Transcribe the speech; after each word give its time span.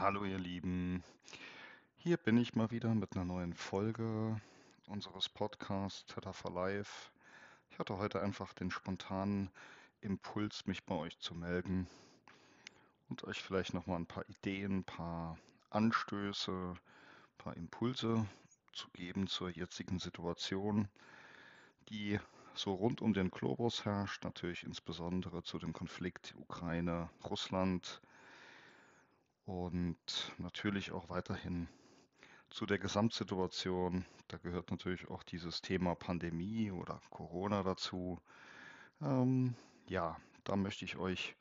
Hallo 0.00 0.24
ihr 0.24 0.38
Lieben, 0.38 1.02
hier 1.96 2.18
bin 2.18 2.38
ich 2.38 2.54
mal 2.54 2.70
wieder 2.70 2.94
mit 2.94 3.16
einer 3.16 3.24
neuen 3.24 3.52
Folge 3.52 4.40
unseres 4.86 5.28
Podcasts 5.28 6.06
Theta 6.06 6.32
for 6.32 6.52
Life. 6.52 7.10
Ich 7.72 7.80
hatte 7.80 7.98
heute 7.98 8.22
einfach 8.22 8.52
den 8.52 8.70
spontanen 8.70 9.50
Impuls, 10.00 10.66
mich 10.66 10.84
bei 10.84 10.94
euch 10.94 11.18
zu 11.18 11.34
melden 11.34 11.88
und 13.08 13.24
euch 13.24 13.42
vielleicht 13.42 13.74
nochmal 13.74 13.96
ein 13.96 14.06
paar 14.06 14.24
Ideen, 14.28 14.78
ein 14.78 14.84
paar 14.84 15.36
Anstöße, 15.70 16.52
ein 16.52 17.38
paar 17.38 17.56
Impulse 17.56 18.24
zu 18.72 18.86
geben 18.90 19.26
zur 19.26 19.50
jetzigen 19.50 19.98
Situation, 19.98 20.86
die 21.88 22.20
so 22.54 22.72
rund 22.72 23.02
um 23.02 23.14
den 23.14 23.32
Globus 23.32 23.84
herrscht, 23.84 24.22
natürlich 24.22 24.62
insbesondere 24.62 25.42
zu 25.42 25.58
dem 25.58 25.72
Konflikt 25.72 26.36
Ukraine-Russland 26.38 28.00
und 29.48 29.96
natürlich 30.36 30.92
auch 30.92 31.08
weiterhin 31.08 31.68
zu 32.50 32.66
der 32.66 32.78
Gesamtsituation. 32.78 34.04
Da 34.28 34.36
gehört 34.36 34.70
natürlich 34.70 35.08
auch 35.08 35.22
dieses 35.22 35.62
Thema 35.62 35.94
Pandemie 35.94 36.70
oder 36.70 37.00
Corona 37.08 37.62
dazu. 37.62 38.20
Ähm, 39.00 39.54
ja, 39.88 40.18
da 40.44 40.54
möchte 40.54 40.84
ich 40.84 40.98
euch, 40.98 41.34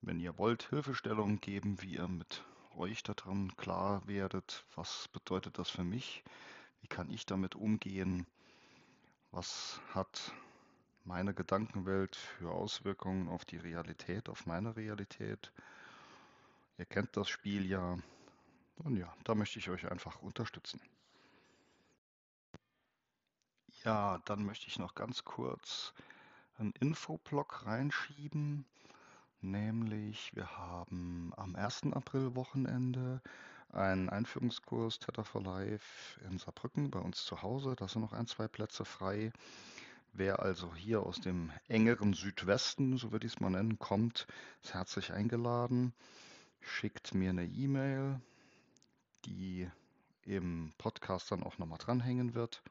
wenn 0.00 0.18
ihr 0.20 0.38
wollt, 0.38 0.70
Hilfestellungen 0.70 1.38
geben, 1.38 1.82
wie 1.82 1.96
ihr 1.96 2.08
mit 2.08 2.42
euch 2.74 3.02
daran 3.02 3.54
klar 3.58 4.00
werdet, 4.06 4.64
was 4.74 5.08
bedeutet 5.08 5.58
das 5.58 5.68
für 5.68 5.84
mich, 5.84 6.24
wie 6.80 6.88
kann 6.88 7.10
ich 7.10 7.26
damit 7.26 7.54
umgehen, 7.54 8.26
was 9.32 9.82
hat 9.92 10.32
meine 11.04 11.34
Gedankenwelt 11.34 12.16
für 12.16 12.52
Auswirkungen 12.52 13.28
auf 13.28 13.44
die 13.44 13.58
Realität, 13.58 14.30
auf 14.30 14.46
meine 14.46 14.76
Realität 14.76 15.52
Ihr 16.78 16.84
kennt 16.84 17.16
das 17.16 17.28
Spiel 17.28 17.66
ja. 17.66 17.98
Und 18.84 18.96
ja, 18.96 19.12
da 19.24 19.34
möchte 19.34 19.58
ich 19.58 19.70
euch 19.70 19.90
einfach 19.90 20.20
unterstützen. 20.20 20.80
Ja, 23.84 24.18
dann 24.26 24.44
möchte 24.44 24.66
ich 24.68 24.78
noch 24.78 24.94
ganz 24.94 25.24
kurz 25.24 25.94
einen 26.58 26.72
Infoblock 26.72 27.64
reinschieben. 27.64 28.66
Nämlich, 29.40 30.34
wir 30.34 30.58
haben 30.58 31.32
am 31.36 31.56
1. 31.56 31.92
April 31.92 32.34
Wochenende 32.34 33.22
einen 33.70 34.10
Einführungskurs 34.10 34.98
Theta 34.98 35.24
for 35.24 35.42
Life 35.42 36.20
in 36.28 36.38
Saarbrücken 36.38 36.90
bei 36.90 36.98
uns 36.98 37.24
zu 37.24 37.40
Hause. 37.42 37.74
Da 37.74 37.88
sind 37.88 38.02
noch 38.02 38.12
ein, 38.12 38.26
zwei 38.26 38.48
Plätze 38.48 38.84
frei. 38.84 39.32
Wer 40.12 40.40
also 40.40 40.74
hier 40.74 41.02
aus 41.02 41.20
dem 41.20 41.52
engeren 41.68 42.12
Südwesten, 42.12 42.98
so 42.98 43.12
würde 43.12 43.26
ich 43.26 43.34
es 43.34 43.40
mal 43.40 43.50
nennen, 43.50 43.78
kommt, 43.78 44.26
ist 44.62 44.74
herzlich 44.74 45.12
eingeladen 45.12 45.94
schickt 46.66 47.14
mir 47.14 47.30
eine 47.30 47.46
E-Mail, 47.46 48.20
die 49.24 49.70
im 50.24 50.72
Podcast 50.78 51.30
dann 51.30 51.42
auch 51.42 51.58
nochmal 51.58 51.78
dranhängen 51.78 52.34
wird. 52.34 52.62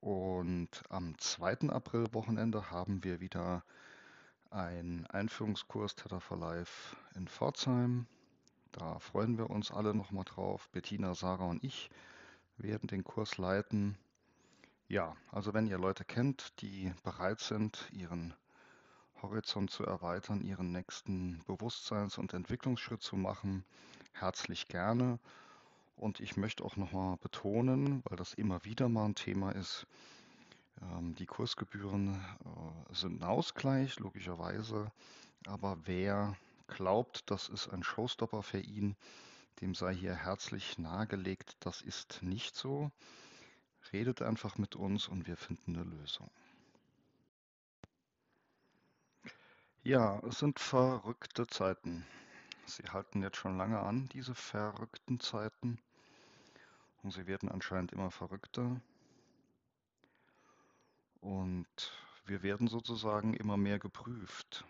Und 0.00 0.82
am 0.88 1.16
2. 1.16 1.70
April 1.70 2.12
Wochenende 2.12 2.70
haben 2.70 3.04
wir 3.04 3.20
wieder 3.20 3.64
einen 4.50 5.06
Einführungskurs 5.06 5.94
Theta 5.94 6.18
for 6.18 6.38
Life 6.38 6.96
in 7.14 7.28
Pforzheim. 7.28 8.06
Da 8.72 8.98
freuen 8.98 9.38
wir 9.38 9.48
uns 9.48 9.70
alle 9.70 9.94
nochmal 9.94 10.24
drauf. 10.24 10.68
Bettina, 10.72 11.14
Sarah 11.14 11.46
und 11.46 11.62
ich 11.62 11.88
werden 12.56 12.88
den 12.88 13.04
Kurs 13.04 13.38
leiten. 13.38 13.96
Ja, 14.88 15.16
also 15.30 15.54
wenn 15.54 15.68
ihr 15.68 15.78
Leute 15.78 16.04
kennt, 16.04 16.60
die 16.60 16.92
bereit 17.04 17.40
sind, 17.40 17.88
ihren 17.92 18.34
Horizont 19.22 19.70
zu 19.70 19.84
erweitern, 19.84 20.42
ihren 20.42 20.72
nächsten 20.72 21.42
Bewusstseins- 21.46 22.18
und 22.18 22.34
Entwicklungsschritt 22.34 23.02
zu 23.02 23.16
machen. 23.16 23.64
Herzlich 24.12 24.68
gerne. 24.68 25.18
Und 25.96 26.20
ich 26.20 26.36
möchte 26.36 26.64
auch 26.64 26.76
nochmal 26.76 27.16
betonen, 27.18 28.02
weil 28.04 28.16
das 28.16 28.34
immer 28.34 28.64
wieder 28.64 28.88
mal 28.88 29.06
ein 29.06 29.14
Thema 29.14 29.52
ist, 29.52 29.86
ähm, 30.80 31.14
die 31.14 31.26
Kursgebühren 31.26 32.14
äh, 32.14 32.94
sind 32.94 33.22
ein 33.22 33.28
Ausgleich, 33.28 33.98
logischerweise. 34.00 34.90
Aber 35.46 35.78
wer 35.84 36.36
glaubt, 36.66 37.30
das 37.30 37.48
ist 37.48 37.68
ein 37.68 37.82
Showstopper 37.82 38.42
für 38.42 38.60
ihn, 38.60 38.96
dem 39.60 39.74
sei 39.74 39.94
hier 39.94 40.14
herzlich 40.14 40.78
nahegelegt, 40.78 41.56
das 41.60 41.82
ist 41.82 42.22
nicht 42.22 42.54
so. 42.56 42.90
Redet 43.92 44.22
einfach 44.22 44.58
mit 44.58 44.76
uns 44.76 45.08
und 45.08 45.26
wir 45.26 45.36
finden 45.36 45.76
eine 45.76 45.84
Lösung. 45.84 46.30
Ja, 49.84 50.20
es 50.20 50.38
sind 50.38 50.60
verrückte 50.60 51.44
Zeiten. 51.48 52.06
Sie 52.66 52.84
halten 52.84 53.20
jetzt 53.20 53.36
schon 53.36 53.58
lange 53.58 53.80
an, 53.80 54.08
diese 54.12 54.32
verrückten 54.32 55.18
Zeiten. 55.18 55.80
Und 57.02 57.10
sie 57.10 57.26
werden 57.26 57.48
anscheinend 57.48 57.90
immer 57.90 58.12
verrückter. 58.12 58.80
Und 61.20 61.66
wir 62.26 62.44
werden 62.44 62.68
sozusagen 62.68 63.34
immer 63.34 63.56
mehr 63.56 63.80
geprüft. 63.80 64.64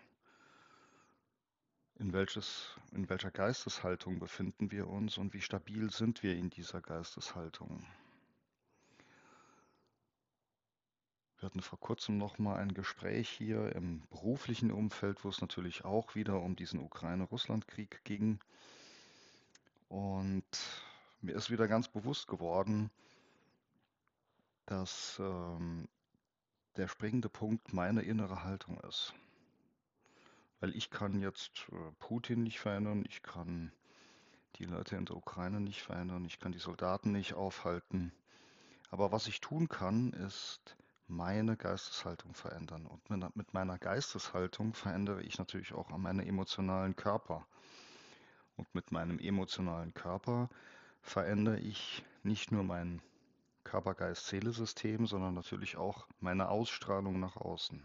In, 1.99 2.11
welches, 2.11 2.75
in 2.91 3.07
welcher 3.07 3.29
Geisteshaltung 3.29 4.17
befinden 4.17 4.71
wir 4.71 4.87
uns 4.87 5.19
und 5.19 5.35
wie 5.35 5.41
stabil 5.41 5.91
sind 5.91 6.23
wir 6.23 6.35
in 6.35 6.49
dieser 6.49 6.81
Geisteshaltung? 6.81 7.85
Wir 11.43 11.47
hatten 11.47 11.61
vor 11.61 11.81
kurzem 11.81 12.17
noch 12.17 12.39
mal 12.39 12.55
ein 12.55 12.73
Gespräch 12.73 13.27
hier 13.27 13.75
im 13.75 14.07
beruflichen 14.07 14.71
Umfeld, 14.71 15.25
wo 15.25 15.27
es 15.27 15.41
natürlich 15.41 15.83
auch 15.83 16.15
wieder 16.15 16.39
um 16.41 16.55
diesen 16.55 16.79
Ukraine-Russland-Krieg 16.79 17.99
ging. 18.05 18.39
Und 19.89 20.45
mir 21.19 21.35
ist 21.35 21.51
wieder 21.51 21.67
ganz 21.67 21.89
bewusst 21.89 22.27
geworden, 22.27 22.89
dass 24.67 25.19
ähm, 25.19 25.89
der 26.77 26.87
springende 26.87 27.27
Punkt 27.27 27.73
meine 27.73 28.03
innere 28.03 28.45
Haltung 28.45 28.79
ist. 28.87 29.13
Weil 30.61 30.73
ich 30.77 30.91
kann 30.91 31.19
jetzt 31.19 31.67
äh, 31.73 31.91
Putin 31.99 32.43
nicht 32.43 32.61
verändern, 32.61 33.03
ich 33.05 33.21
kann 33.21 33.73
die 34.55 34.63
Leute 34.63 34.95
in 34.95 35.03
der 35.03 35.17
Ukraine 35.17 35.59
nicht 35.59 35.81
verändern, 35.81 36.23
ich 36.23 36.39
kann 36.39 36.53
die 36.53 36.59
Soldaten 36.59 37.11
nicht 37.11 37.33
aufhalten. 37.33 38.13
Aber 38.91 39.11
was 39.11 39.27
ich 39.27 39.41
tun 39.41 39.67
kann, 39.67 40.13
ist 40.13 40.77
meine 41.15 41.55
Geisteshaltung 41.55 42.33
verändern. 42.33 42.85
Und 42.85 43.35
mit 43.35 43.53
meiner 43.53 43.77
Geisteshaltung 43.77 44.73
verändere 44.73 45.21
ich 45.21 45.37
natürlich 45.37 45.73
auch 45.73 45.89
meinen 45.89 46.19
emotionalen 46.19 46.95
Körper. 46.95 47.45
Und 48.55 48.73
mit 48.75 48.91
meinem 48.91 49.19
emotionalen 49.19 49.93
Körper 49.93 50.49
verändere 51.01 51.59
ich 51.59 52.03
nicht 52.23 52.51
nur 52.51 52.63
mein 52.63 53.01
Körper-Geist-Seele-System, 53.63 55.07
sondern 55.07 55.33
natürlich 55.33 55.77
auch 55.77 56.07
meine 56.19 56.49
Ausstrahlung 56.49 57.19
nach 57.19 57.37
außen. 57.37 57.81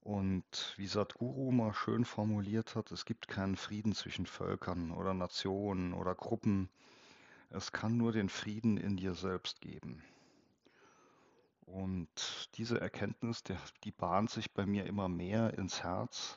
Und 0.00 0.74
wie 0.76 0.88
Sadhguru 0.88 1.52
mal 1.52 1.72
schön 1.74 2.04
formuliert 2.04 2.74
hat, 2.74 2.90
es 2.90 3.04
gibt 3.04 3.28
keinen 3.28 3.56
Frieden 3.56 3.94
zwischen 3.94 4.26
Völkern 4.26 4.90
oder 4.90 5.14
Nationen 5.14 5.94
oder 5.94 6.16
Gruppen. 6.16 6.68
Es 7.50 7.70
kann 7.70 7.96
nur 7.96 8.10
den 8.10 8.28
Frieden 8.28 8.76
in 8.76 8.96
dir 8.96 9.14
selbst 9.14 9.60
geben. 9.60 10.02
Und 11.72 12.50
diese 12.56 12.78
Erkenntnis, 12.78 13.42
der, 13.44 13.56
die 13.82 13.92
bahnt 13.92 14.28
sich 14.28 14.52
bei 14.52 14.66
mir 14.66 14.84
immer 14.84 15.08
mehr 15.08 15.54
ins 15.56 15.82
Herz. 15.82 16.36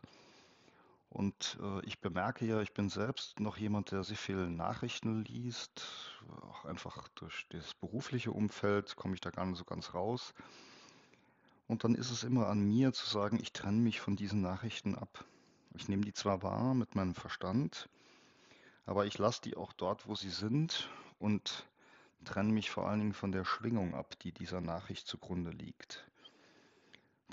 Und 1.09 1.57
äh, 1.61 1.85
ich 1.85 1.99
bemerke 1.99 2.45
ja, 2.45 2.61
ich 2.61 2.73
bin 2.73 2.87
selbst 2.87 3.41
noch 3.41 3.57
jemand, 3.57 3.91
der 3.91 4.05
sehr 4.05 4.15
viel 4.15 4.47
Nachrichten 4.47 5.25
liest. 5.25 6.21
Auch 6.49 6.63
einfach 6.63 7.09
durch 7.15 7.47
das 7.49 7.73
berufliche 7.73 8.31
Umfeld 8.31 8.95
komme 8.95 9.13
ich 9.13 9.19
da 9.19 9.29
gar 9.29 9.45
nicht 9.45 9.57
so 9.57 9.65
ganz 9.65 9.93
raus. 9.93 10.33
Und 11.67 11.83
dann 11.83 11.95
ist 11.95 12.11
es 12.11 12.23
immer 12.23 12.47
an 12.47 12.61
mir 12.61 12.93
zu 12.93 13.05
sagen, 13.05 13.37
ich 13.41 13.51
trenne 13.51 13.81
mich 13.81 13.99
von 13.99 14.15
diesen 14.15 14.39
Nachrichten 14.39 14.95
ab. 14.95 15.25
Ich 15.73 15.89
nehme 15.89 16.05
die 16.05 16.13
zwar 16.13 16.43
wahr 16.43 16.73
mit 16.75 16.95
meinem 16.95 17.13
Verstand, 17.13 17.89
aber 18.85 19.05
ich 19.05 19.17
lasse 19.17 19.41
die 19.41 19.57
auch 19.57 19.73
dort, 19.73 20.07
wo 20.07 20.15
sie 20.15 20.29
sind 20.29 20.89
und 21.19 21.67
trenne 22.25 22.51
mich 22.51 22.71
vor 22.71 22.87
allen 22.87 22.99
Dingen 22.99 23.13
von 23.13 23.31
der 23.31 23.45
Schwingung 23.45 23.95
ab, 23.95 24.19
die 24.19 24.31
dieser 24.31 24.61
Nachricht 24.61 25.07
zugrunde 25.07 25.51
liegt. 25.51 26.09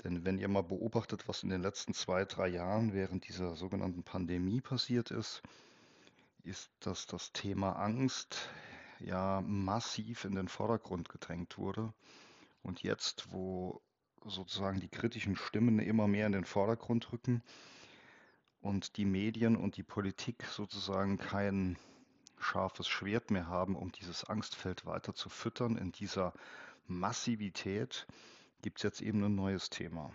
Denn 0.03 0.25
wenn 0.25 0.37
ihr 0.37 0.47
mal 0.47 0.63
beobachtet, 0.63 1.27
was 1.27 1.43
in 1.43 1.49
den 1.49 1.61
letzten 1.61 1.93
zwei, 1.93 2.25
drei 2.25 2.47
Jahren 2.47 2.93
während 2.93 3.27
dieser 3.27 3.55
sogenannten 3.55 4.03
Pandemie 4.03 4.61
passiert 4.61 5.11
ist, 5.11 5.41
ist, 6.43 6.71
dass 6.79 7.07
das 7.07 7.31
Thema 7.31 7.73
Angst 7.73 8.49
ja 8.99 9.41
massiv 9.41 10.25
in 10.25 10.35
den 10.35 10.47
Vordergrund 10.47 11.09
gedrängt 11.09 11.57
wurde. 11.57 11.93
Und 12.63 12.83
jetzt, 12.83 13.31
wo 13.31 13.81
sozusagen 14.25 14.79
die 14.79 14.89
kritischen 14.89 15.35
Stimmen 15.35 15.79
immer 15.79 16.07
mehr 16.07 16.27
in 16.27 16.33
den 16.33 16.45
Vordergrund 16.45 17.11
rücken 17.11 17.43
und 18.61 18.97
die 18.97 19.05
Medien 19.05 19.55
und 19.55 19.77
die 19.77 19.83
Politik 19.83 20.45
sozusagen 20.45 21.17
kein 21.17 21.77
scharfes 22.39 22.87
Schwert 22.87 23.31
mehr 23.31 23.47
haben, 23.47 23.75
um 23.75 23.91
dieses 23.91 24.23
Angstfeld 24.23 24.85
weiter 24.85 25.13
zu 25.13 25.29
füttern. 25.29 25.77
In 25.77 25.91
dieser 25.91 26.33
Massivität 26.87 28.07
gibt 28.61 28.79
es 28.79 28.83
jetzt 28.83 29.01
eben 29.01 29.23
ein 29.23 29.35
neues 29.35 29.69
Thema, 29.69 30.11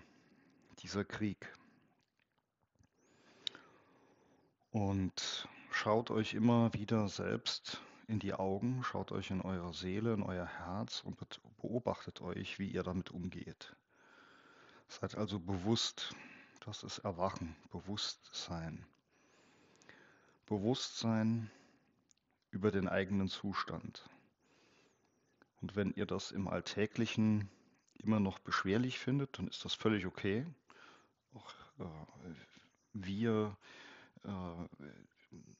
dieser 0.80 1.04
Krieg. 1.04 1.52
Und 4.70 5.48
schaut 5.70 6.10
euch 6.10 6.34
immer 6.34 6.72
wieder 6.74 7.08
selbst 7.08 7.80
in 8.06 8.18
die 8.18 8.34
Augen, 8.34 8.82
schaut 8.84 9.12
euch 9.12 9.30
in 9.30 9.42
eure 9.42 9.74
Seele, 9.74 10.14
in 10.14 10.22
euer 10.22 10.46
Herz 10.46 11.02
und 11.04 11.18
beobachtet 11.60 12.20
euch, 12.20 12.58
wie 12.58 12.68
ihr 12.68 12.82
damit 12.82 13.10
umgeht. 13.10 13.76
Seid 14.88 15.16
also 15.16 15.38
bewusst, 15.38 16.14
das 16.60 16.82
ist 16.82 16.98
Erwachen, 17.00 17.54
Bewusstsein. 17.70 18.86
Bewusstsein 20.46 21.50
über 22.50 22.70
den 22.70 22.88
eigenen 22.88 23.28
Zustand. 23.28 24.08
Und 25.60 25.76
wenn 25.76 25.92
ihr 25.92 26.06
das 26.06 26.30
im 26.30 26.48
Alltäglichen 26.48 27.50
immer 27.94 28.20
noch 28.20 28.38
beschwerlich 28.38 28.98
findet, 28.98 29.38
dann 29.38 29.48
ist 29.48 29.64
das 29.64 29.74
völlig 29.74 30.06
okay. 30.06 30.46
Auch 31.34 31.50
äh, 31.80 31.84
wir 32.92 33.56
äh, 34.24 34.28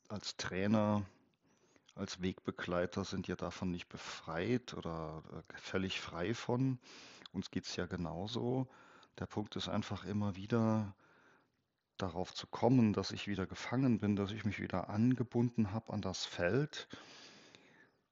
als 0.08 0.36
Trainer, 0.36 1.04
als 1.94 2.22
Wegbegleiter 2.22 3.04
sind 3.04 3.26
ja 3.28 3.36
davon 3.36 3.70
nicht 3.70 3.88
befreit 3.88 4.74
oder 4.74 5.22
äh, 5.32 5.58
völlig 5.58 6.00
frei 6.00 6.32
von. 6.34 6.78
Uns 7.32 7.50
geht 7.50 7.64
es 7.64 7.76
ja 7.76 7.86
genauso. 7.86 8.68
Der 9.18 9.26
Punkt 9.26 9.56
ist 9.56 9.68
einfach 9.68 10.04
immer 10.04 10.36
wieder 10.36 10.94
darauf 11.98 12.32
zu 12.34 12.46
kommen, 12.46 12.92
dass 12.92 13.10
ich 13.10 13.28
wieder 13.28 13.46
gefangen 13.46 13.98
bin, 13.98 14.16
dass 14.16 14.30
ich 14.30 14.44
mich 14.44 14.60
wieder 14.60 14.88
angebunden 14.88 15.72
habe 15.72 15.92
an 15.92 16.00
das 16.00 16.24
Feld. 16.24 16.88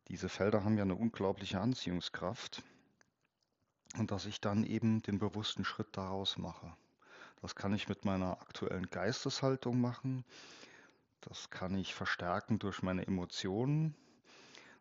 Diese 0.08 0.28
Felder 0.28 0.64
haben 0.64 0.76
ja 0.76 0.84
eine 0.84 0.94
unglaubliche 0.94 1.60
Anziehungskraft 1.60 2.62
und 3.98 4.10
dass 4.10 4.26
ich 4.26 4.40
dann 4.40 4.64
eben 4.64 5.02
den 5.02 5.18
bewussten 5.18 5.64
Schritt 5.64 5.88
daraus 5.92 6.36
mache. 6.36 6.76
Das 7.42 7.54
kann 7.54 7.74
ich 7.74 7.88
mit 7.88 8.04
meiner 8.04 8.40
aktuellen 8.40 8.88
Geisteshaltung 8.90 9.80
machen. 9.80 10.24
Das 11.20 11.50
kann 11.50 11.76
ich 11.76 11.94
verstärken 11.94 12.58
durch 12.58 12.82
meine 12.82 13.06
Emotionen. 13.06 13.94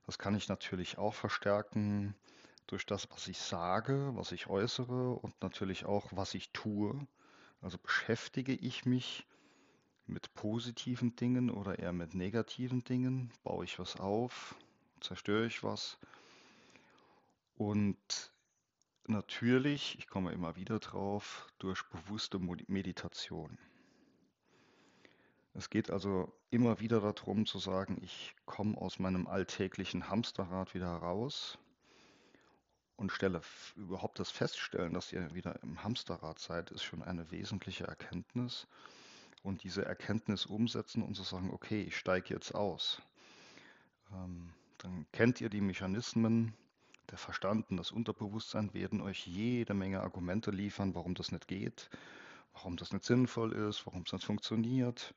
Das 0.05 0.19
kann 0.19 0.35
ich 0.35 0.47
natürlich 0.47 0.97
auch 0.97 1.13
verstärken 1.13 2.15
durch 2.67 2.85
das, 2.85 3.09
was 3.11 3.27
ich 3.27 3.39
sage, 3.39 4.11
was 4.15 4.31
ich 4.31 4.47
äußere 4.47 5.13
und 5.13 5.41
natürlich 5.41 5.85
auch, 5.85 6.11
was 6.11 6.33
ich 6.33 6.51
tue. 6.51 7.07
Also 7.65 7.79
beschäftige 7.79 8.53
ich 8.53 8.85
mich 8.85 9.25
mit 10.05 10.35
positiven 10.35 11.15
Dingen 11.15 11.49
oder 11.49 11.79
eher 11.79 11.93
mit 11.93 12.13
negativen 12.13 12.83
Dingen? 12.83 13.31
Baue 13.43 13.65
ich 13.65 13.79
was 13.79 13.99
auf? 13.99 14.53
Zerstöre 15.01 15.47
ich 15.47 15.63
was? 15.63 15.97
Und 17.57 18.31
natürlich, 19.07 19.97
ich 19.97 20.05
komme 20.05 20.31
immer 20.31 20.55
wieder 20.55 20.77
drauf, 20.77 21.47
durch 21.57 21.81
bewusste 21.89 22.37
Meditation. 22.37 23.57
Es 25.55 25.71
geht 25.71 25.89
also 25.89 26.31
immer 26.51 26.79
wieder 26.79 26.99
darum 26.99 27.47
zu 27.47 27.57
sagen, 27.57 27.97
ich 28.03 28.35
komme 28.45 28.77
aus 28.77 28.99
meinem 28.99 29.25
alltäglichen 29.25 30.07
Hamsterrad 30.07 30.75
wieder 30.75 30.91
heraus 30.91 31.57
und 32.97 33.11
stelle 33.11 33.41
überhaupt 33.75 34.19
das 34.19 34.31
Feststellen, 34.31 34.93
dass 34.93 35.11
ihr 35.11 35.33
wieder 35.33 35.61
im 35.63 35.83
Hamsterrad 35.83 36.39
seid, 36.39 36.71
ist 36.71 36.83
schon 36.83 37.03
eine 37.03 37.29
wesentliche 37.31 37.85
Erkenntnis. 37.85 38.67
Und 39.43 39.63
diese 39.63 39.85
Erkenntnis 39.85 40.45
umsetzen 40.45 41.03
und 41.03 41.15
zu 41.15 41.23
sagen, 41.23 41.51
okay, 41.51 41.83
ich 41.83 41.97
steige 41.97 42.33
jetzt 42.33 42.55
aus. 42.55 43.01
Ähm, 44.11 44.53
dann 44.79 45.05
kennt 45.11 45.41
ihr 45.41 45.49
die 45.49 45.61
Mechanismen, 45.61 46.53
der 47.11 47.17
Verstand 47.17 47.69
und 47.69 47.77
das 47.77 47.91
Unterbewusstsein 47.91 48.73
werden 48.73 49.01
euch 49.01 49.27
jede 49.27 49.73
Menge 49.73 50.01
Argumente 50.01 50.49
liefern, 50.49 50.95
warum 50.95 51.13
das 51.13 51.31
nicht 51.31 51.47
geht, 51.47 51.89
warum 52.53 52.77
das 52.77 52.91
nicht 52.91 53.05
sinnvoll 53.05 53.53
ist, 53.53 53.85
warum 53.85 54.01
es 54.01 54.13
nicht 54.13 54.25
funktioniert. 54.25 55.13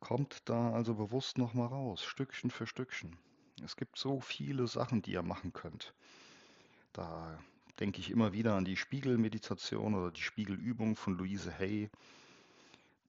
Kommt 0.00 0.42
da 0.44 0.72
also 0.72 0.94
bewusst 0.94 1.38
nochmal 1.38 1.68
raus, 1.68 2.04
Stückchen 2.04 2.50
für 2.50 2.66
Stückchen. 2.66 3.16
Es 3.64 3.76
gibt 3.76 3.96
so 3.96 4.20
viele 4.20 4.66
Sachen, 4.66 5.00
die 5.00 5.12
ihr 5.12 5.22
machen 5.22 5.54
könnt. 5.54 5.94
Da 6.96 7.38
denke 7.78 8.00
ich 8.00 8.10
immer 8.10 8.32
wieder 8.32 8.54
an 8.54 8.64
die 8.64 8.78
Spiegelmeditation 8.78 9.94
oder 9.94 10.10
die 10.10 10.22
Spiegelübung 10.22 10.96
von 10.96 11.18
Louise 11.18 11.52
Hay, 11.58 11.90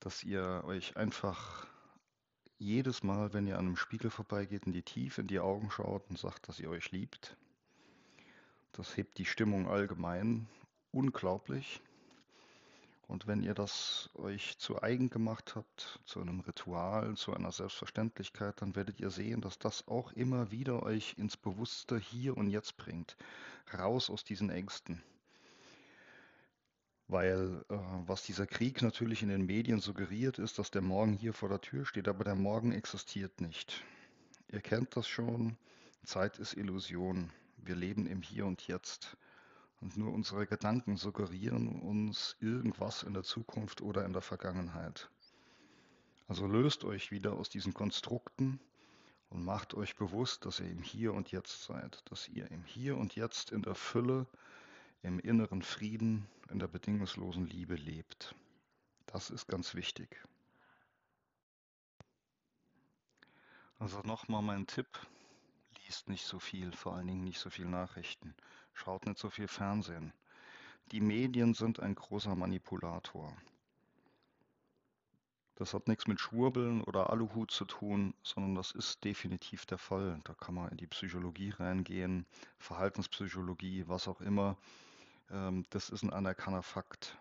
dass 0.02 0.26
ihr 0.26 0.66
euch 0.66 0.98
einfach 0.98 1.66
jedes 2.58 3.02
Mal, 3.02 3.32
wenn 3.32 3.48
ihr 3.48 3.58
an 3.58 3.68
einem 3.68 3.78
Spiegel 3.78 4.10
vorbeigeht, 4.10 4.66
in 4.66 4.74
die 4.74 4.84
Tiefe 4.84 5.22
in 5.22 5.28
die 5.28 5.40
Augen 5.40 5.72
schaut 5.72 6.10
und 6.10 6.20
sagt, 6.20 6.50
dass 6.50 6.60
ihr 6.60 6.70
euch 6.70 6.92
liebt. 6.92 7.38
Das 8.74 8.98
hebt 8.98 9.18
die 9.20 9.26
Stimmung 9.26 9.70
allgemein 9.70 10.50
unglaublich. 10.92 11.80
Und 13.08 13.26
wenn 13.26 13.42
ihr 13.42 13.54
das 13.54 14.10
euch 14.16 14.58
zu 14.58 14.82
eigen 14.82 15.10
gemacht 15.10 15.56
habt, 15.56 16.02
zu 16.04 16.20
einem 16.20 16.42
Ritual, 16.42 17.16
zu 17.16 17.34
einer 17.34 17.54
Selbstverständlichkeit, 17.54 18.62
dann 18.62 18.76
werdet 18.76 19.00
ihr 19.00 19.10
sehen, 19.10 19.40
dass 19.40 19.58
das 19.58 19.88
auch 19.88 20.12
immer 20.12 20.52
wieder 20.52 20.84
euch 20.84 21.16
ins 21.18 21.38
bewusste 21.38 21.98
Hier 21.98 22.36
und 22.36 22.50
Jetzt 22.50 22.76
bringt. 22.76 23.16
Raus 23.74 24.10
aus 24.10 24.26
diesen 24.26 24.50
Ängsten. 24.50 25.02
Weil 27.08 27.64
äh, 27.70 27.78
was 28.06 28.24
dieser 28.24 28.46
Krieg 28.46 28.82
natürlich 28.82 29.24
in 29.24 29.30
den 29.30 29.46
Medien 29.46 29.80
suggeriert, 29.80 30.38
ist, 30.38 30.60
dass 30.60 30.72
der 30.72 30.82
Morgen 30.82 31.14
hier 31.14 31.32
vor 31.32 31.48
der 31.48 31.62
Tür 31.62 31.86
steht, 31.86 32.10
aber 32.10 32.26
der 32.26 32.36
Morgen 32.36 32.74
existiert 32.74 33.40
nicht. 33.40 33.86
Ihr 34.50 34.60
kennt 34.60 34.98
das 34.98 35.08
schon, 35.08 35.58
Zeit 36.04 36.40
ist 36.40 36.56
Illusion. 36.56 37.32
Wir 37.56 37.76
leben 37.76 38.06
im 38.08 38.22
Hier 38.22 38.46
und 38.46 38.68
Jetzt. 38.68 39.16
Und 39.80 39.96
nur 39.96 40.12
unsere 40.12 40.48
Gedanken 40.48 40.98
suggerieren 40.98 41.82
uns 41.82 42.36
irgendwas 42.40 43.04
in 43.04 43.14
der 43.14 43.24
Zukunft 43.24 43.82
oder 43.82 44.06
in 44.06 44.14
der 44.14 44.22
Vergangenheit. 44.22 45.10
Also 46.28 46.48
löst 46.48 46.84
euch 46.84 47.12
wieder 47.12 47.34
aus 47.34 47.50
diesen 47.50 47.74
Konstrukten 47.74 48.60
und 49.30 49.44
macht 49.44 49.74
euch 49.74 49.96
bewusst, 49.96 50.46
dass 50.46 50.60
ihr 50.60 50.70
im 50.70 50.82
Hier 50.82 51.14
und 51.14 51.32
Jetzt 51.32 51.64
seid, 51.64 52.02
dass 52.10 52.28
ihr 52.28 52.50
im 52.52 52.64
Hier 52.64 52.98
und 52.98 53.16
Jetzt 53.16 53.52
in 53.52 53.62
der 53.62 53.76
Fülle, 53.76 54.26
im 55.04 55.20
inneren 55.20 55.62
Frieden, 55.62 56.28
in 56.50 56.60
der 56.60 56.68
bedingungslosen 56.68 57.46
Liebe 57.46 57.76
lebt. 57.76 58.36
Das 59.06 59.30
ist 59.30 59.48
ganz 59.48 59.76
wichtig. 59.76 60.22
Also 63.80 64.02
nochmal 64.02 64.42
mein 64.42 64.66
Tipp, 64.66 64.88
liest 65.86 66.10
nicht 66.10 66.26
so 66.26 66.40
viel, 66.40 66.74
vor 66.74 66.96
allen 66.96 67.08
Dingen 67.08 67.24
nicht 67.24 67.40
so 67.40 67.50
viel 67.50 67.68
Nachrichten. 67.68 68.36
Schaut 68.78 69.08
nicht 69.08 69.18
so 69.18 69.32
viel 69.32 69.48
Fernsehen. 69.48 70.14
Die 70.92 71.02
Medien 71.02 71.56
sind 71.56 71.80
ein 71.80 71.96
großer 71.96 72.36
Manipulator. 72.36 73.36
Das 75.56 75.74
hat 75.74 75.88
nichts 75.88 76.06
mit 76.06 76.20
Schwurbeln 76.20 76.84
oder 76.84 77.10
Aluhut 77.10 77.50
zu 77.50 77.66
tun, 77.66 78.14
sondern 78.22 78.54
das 78.54 78.72
ist 78.72 79.04
definitiv 79.04 79.66
der 79.66 79.80
Fall. 79.80 80.22
Da 80.26 80.36
kann 80.36 80.54
man 80.54 80.70
in 80.70 80.78
die 80.78 80.86
Psychologie 80.86 81.50
reingehen, 81.50 82.28
Verhaltenspsychologie, 82.60 83.86
was 83.88 84.08
auch 84.08 84.22
immer. 84.22 84.56
Ähm, 85.32 85.66
das 85.72 85.90
ist 85.90 86.04
ein 86.04 86.14
anerkannter 86.14 86.62
Fakt. 86.62 87.18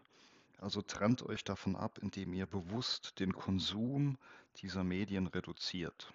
Also 0.58 0.82
trennt 0.82 1.22
euch 1.22 1.42
davon 1.42 1.74
ab, 1.74 1.98
indem 2.02 2.34
ihr 2.34 2.46
bewusst 2.46 3.18
den 3.18 3.32
Konsum 3.32 4.18
dieser 4.56 4.84
Medien 4.84 5.26
reduziert. 5.26 6.12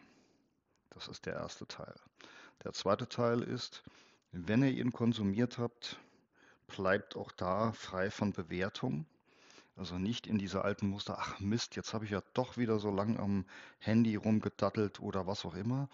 Das 0.92 1.08
ist 1.08 1.26
der 1.26 1.34
erste 1.34 1.66
Teil. 1.66 1.96
Der 2.64 2.74
zweite 2.74 3.10
Teil 3.10 3.42
ist, 3.42 3.84
wenn 4.32 4.64
ihr 4.64 4.72
ihn 4.72 4.92
konsumiert 4.92 5.58
habt, 5.58 6.00
bleibt 6.68 7.16
auch 7.16 7.32
da 7.32 7.74
frei 7.74 8.10
von 8.10 8.32
Bewertung. 8.32 9.06
Also 9.76 9.98
nicht 9.98 10.28
in 10.28 10.38
diese 10.38 10.64
alten 10.64 10.88
Muster, 10.88 11.18
ach 11.20 11.40
Mist, 11.40 11.76
jetzt 11.76 11.94
habe 11.94 12.06
ich 12.06 12.12
ja 12.12 12.22
doch 12.34 12.58
wieder 12.58 12.80
so 12.80 12.92
lang 12.92 13.18
am 13.20 13.46
Handy 13.80 14.16
rumgedattelt 14.16 15.00
oder 15.00 15.28
was 15.28 15.46
auch 15.46 15.56
immer, 15.56 15.90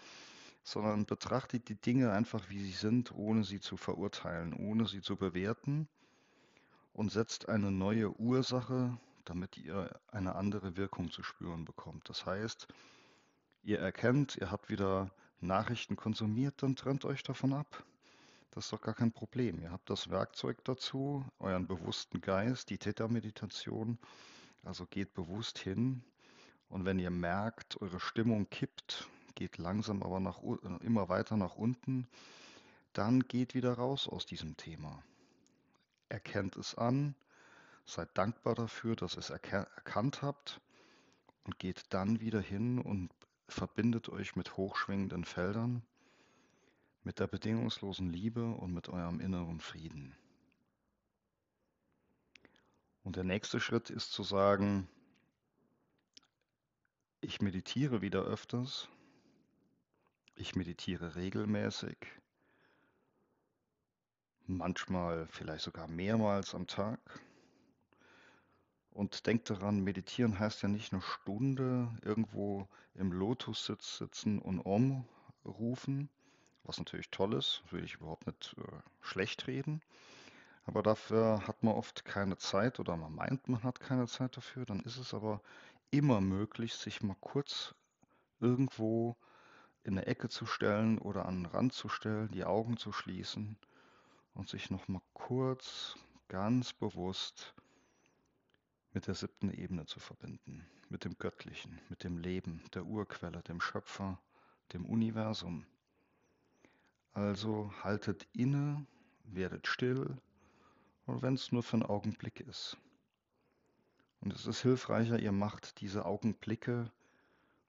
sondern 0.62 1.06
betrachtet 1.06 1.68
die 1.68 1.74
Dinge 1.74 2.12
einfach, 2.12 2.48
wie 2.50 2.62
sie 2.62 2.72
sind, 2.72 3.12
ohne 3.12 3.44
sie 3.44 3.60
zu 3.60 3.76
verurteilen, 3.76 4.52
ohne 4.52 4.86
sie 4.86 5.00
zu 5.00 5.16
bewerten 5.16 5.88
und 6.92 7.10
setzt 7.10 7.48
eine 7.48 7.70
neue 7.70 8.10
Ursache, 8.20 8.98
damit 9.24 9.56
ihr 9.56 9.98
eine 10.08 10.34
andere 10.34 10.76
Wirkung 10.76 11.10
zu 11.10 11.22
spüren 11.22 11.64
bekommt. 11.64 12.08
Das 12.08 12.26
heißt, 12.26 12.66
ihr 13.62 13.78
erkennt, 13.78 14.36
ihr 14.36 14.50
habt 14.50 14.68
wieder 14.68 15.10
Nachrichten 15.40 15.96
konsumiert, 15.96 16.62
dann 16.62 16.76
trennt 16.76 17.04
euch 17.04 17.22
davon 17.22 17.52
ab. 17.52 17.84
Das 18.50 18.64
ist 18.64 18.72
doch 18.72 18.80
gar 18.80 18.94
kein 18.94 19.12
Problem. 19.12 19.60
Ihr 19.60 19.70
habt 19.70 19.90
das 19.90 20.10
Werkzeug 20.10 20.64
dazu, 20.64 21.24
euren 21.38 21.66
bewussten 21.66 22.20
Geist, 22.20 22.70
die 22.70 22.78
Theta-Meditation. 22.78 23.98
Also 24.64 24.86
geht 24.86 25.14
bewusst 25.14 25.58
hin. 25.58 26.02
Und 26.68 26.84
wenn 26.84 26.98
ihr 26.98 27.10
merkt, 27.10 27.80
eure 27.80 28.00
Stimmung 28.00 28.48
kippt, 28.50 29.08
geht 29.34 29.58
langsam 29.58 30.02
aber 30.02 30.18
nach, 30.20 30.40
immer 30.80 31.08
weiter 31.08 31.36
nach 31.36 31.54
unten, 31.56 32.08
dann 32.92 33.20
geht 33.20 33.54
wieder 33.54 33.74
raus 33.74 34.08
aus 34.08 34.26
diesem 34.26 34.56
Thema. 34.56 35.02
Erkennt 36.08 36.56
es 36.56 36.74
an, 36.74 37.14
seid 37.84 38.08
dankbar 38.14 38.54
dafür, 38.54 38.96
dass 38.96 39.14
ihr 39.14 39.20
es 39.20 39.30
erkannt 39.30 40.22
habt 40.22 40.60
und 41.44 41.58
geht 41.58 41.84
dann 41.90 42.20
wieder 42.20 42.40
hin 42.40 42.78
und 42.80 43.10
verbindet 43.46 44.08
euch 44.08 44.36
mit 44.36 44.56
hochschwingenden 44.56 45.24
Feldern 45.24 45.82
mit 47.02 47.18
der 47.18 47.26
bedingungslosen 47.26 48.10
Liebe 48.10 48.44
und 48.44 48.72
mit 48.72 48.88
eurem 48.88 49.20
inneren 49.20 49.60
Frieden. 49.60 50.16
Und 53.02 53.16
der 53.16 53.24
nächste 53.24 53.60
Schritt 53.60 53.90
ist 53.90 54.12
zu 54.12 54.22
sagen, 54.22 54.88
Ich 57.20 57.40
meditiere 57.40 58.00
wieder 58.00 58.22
öfters. 58.22 58.88
Ich 60.36 60.54
meditiere 60.54 61.16
regelmäßig. 61.16 61.96
Manchmal 64.46 65.26
vielleicht 65.26 65.64
sogar 65.64 65.88
mehrmals 65.88 66.54
am 66.54 66.66
Tag. 66.68 67.00
Und 68.90 69.26
denkt 69.26 69.50
daran, 69.50 69.80
meditieren 69.80 70.38
heißt 70.38 70.62
ja 70.62 70.68
nicht 70.68 70.92
eine 70.92 71.02
Stunde 71.02 71.92
irgendwo 72.02 72.68
im 72.94 73.12
Lotussitz 73.12 73.98
sitzen 73.98 74.38
und 74.38 74.64
Om 74.64 75.04
rufen, 75.44 76.08
was 76.64 76.78
natürlich 76.78 77.10
toll 77.10 77.34
ist, 77.34 77.62
will 77.70 77.84
ich 77.84 77.94
überhaupt 77.94 78.26
nicht 78.26 78.54
äh, 78.58 78.80
schlecht 79.00 79.46
reden. 79.46 79.82
Aber 80.64 80.82
dafür 80.82 81.46
hat 81.46 81.62
man 81.62 81.74
oft 81.74 82.04
keine 82.04 82.36
Zeit 82.36 82.78
oder 82.78 82.96
man 82.96 83.14
meint, 83.14 83.48
man 83.48 83.62
hat 83.62 83.80
keine 83.80 84.06
Zeit 84.06 84.36
dafür. 84.36 84.66
Dann 84.66 84.80
ist 84.80 84.98
es 84.98 85.14
aber 85.14 85.40
immer 85.90 86.20
möglich, 86.20 86.74
sich 86.74 87.02
mal 87.02 87.16
kurz 87.20 87.74
irgendwo 88.40 89.16
in 89.84 89.96
eine 89.96 90.06
Ecke 90.06 90.28
zu 90.28 90.44
stellen 90.44 90.98
oder 90.98 91.24
an 91.24 91.42
den 91.44 91.46
Rand 91.46 91.72
zu 91.72 91.88
stellen, 91.88 92.30
die 92.32 92.44
Augen 92.44 92.76
zu 92.76 92.92
schließen 92.92 93.56
und 94.34 94.48
sich 94.48 94.70
noch 94.70 94.86
mal 94.88 95.00
kurz 95.14 95.96
ganz 96.28 96.74
bewusst 96.74 97.54
mit 98.92 99.06
der 99.06 99.14
siebten 99.14 99.50
Ebene 99.50 99.86
zu 99.86 100.00
verbinden, 100.00 100.66
mit 100.90 101.04
dem 101.04 101.16
Göttlichen, 101.16 101.80
mit 101.88 102.04
dem 102.04 102.18
Leben, 102.18 102.62
der 102.74 102.84
Urquelle, 102.84 103.42
dem 103.42 103.60
Schöpfer, 103.60 104.20
dem 104.72 104.84
Universum. 104.84 105.64
Also 107.14 107.72
haltet 107.82 108.26
inne, 108.32 108.86
werdet 109.24 109.66
still, 109.66 110.16
und 111.06 111.22
wenn 111.22 111.34
es 111.34 111.52
nur 111.52 111.62
für 111.62 111.74
einen 111.74 111.82
Augenblick 111.84 112.40
ist. 112.40 112.76
Und 114.20 114.32
es 114.32 114.46
ist 114.46 114.62
hilfreicher, 114.62 115.18
ihr 115.18 115.32
macht 115.32 115.80
diese 115.80 116.04
Augenblicke 116.04 116.90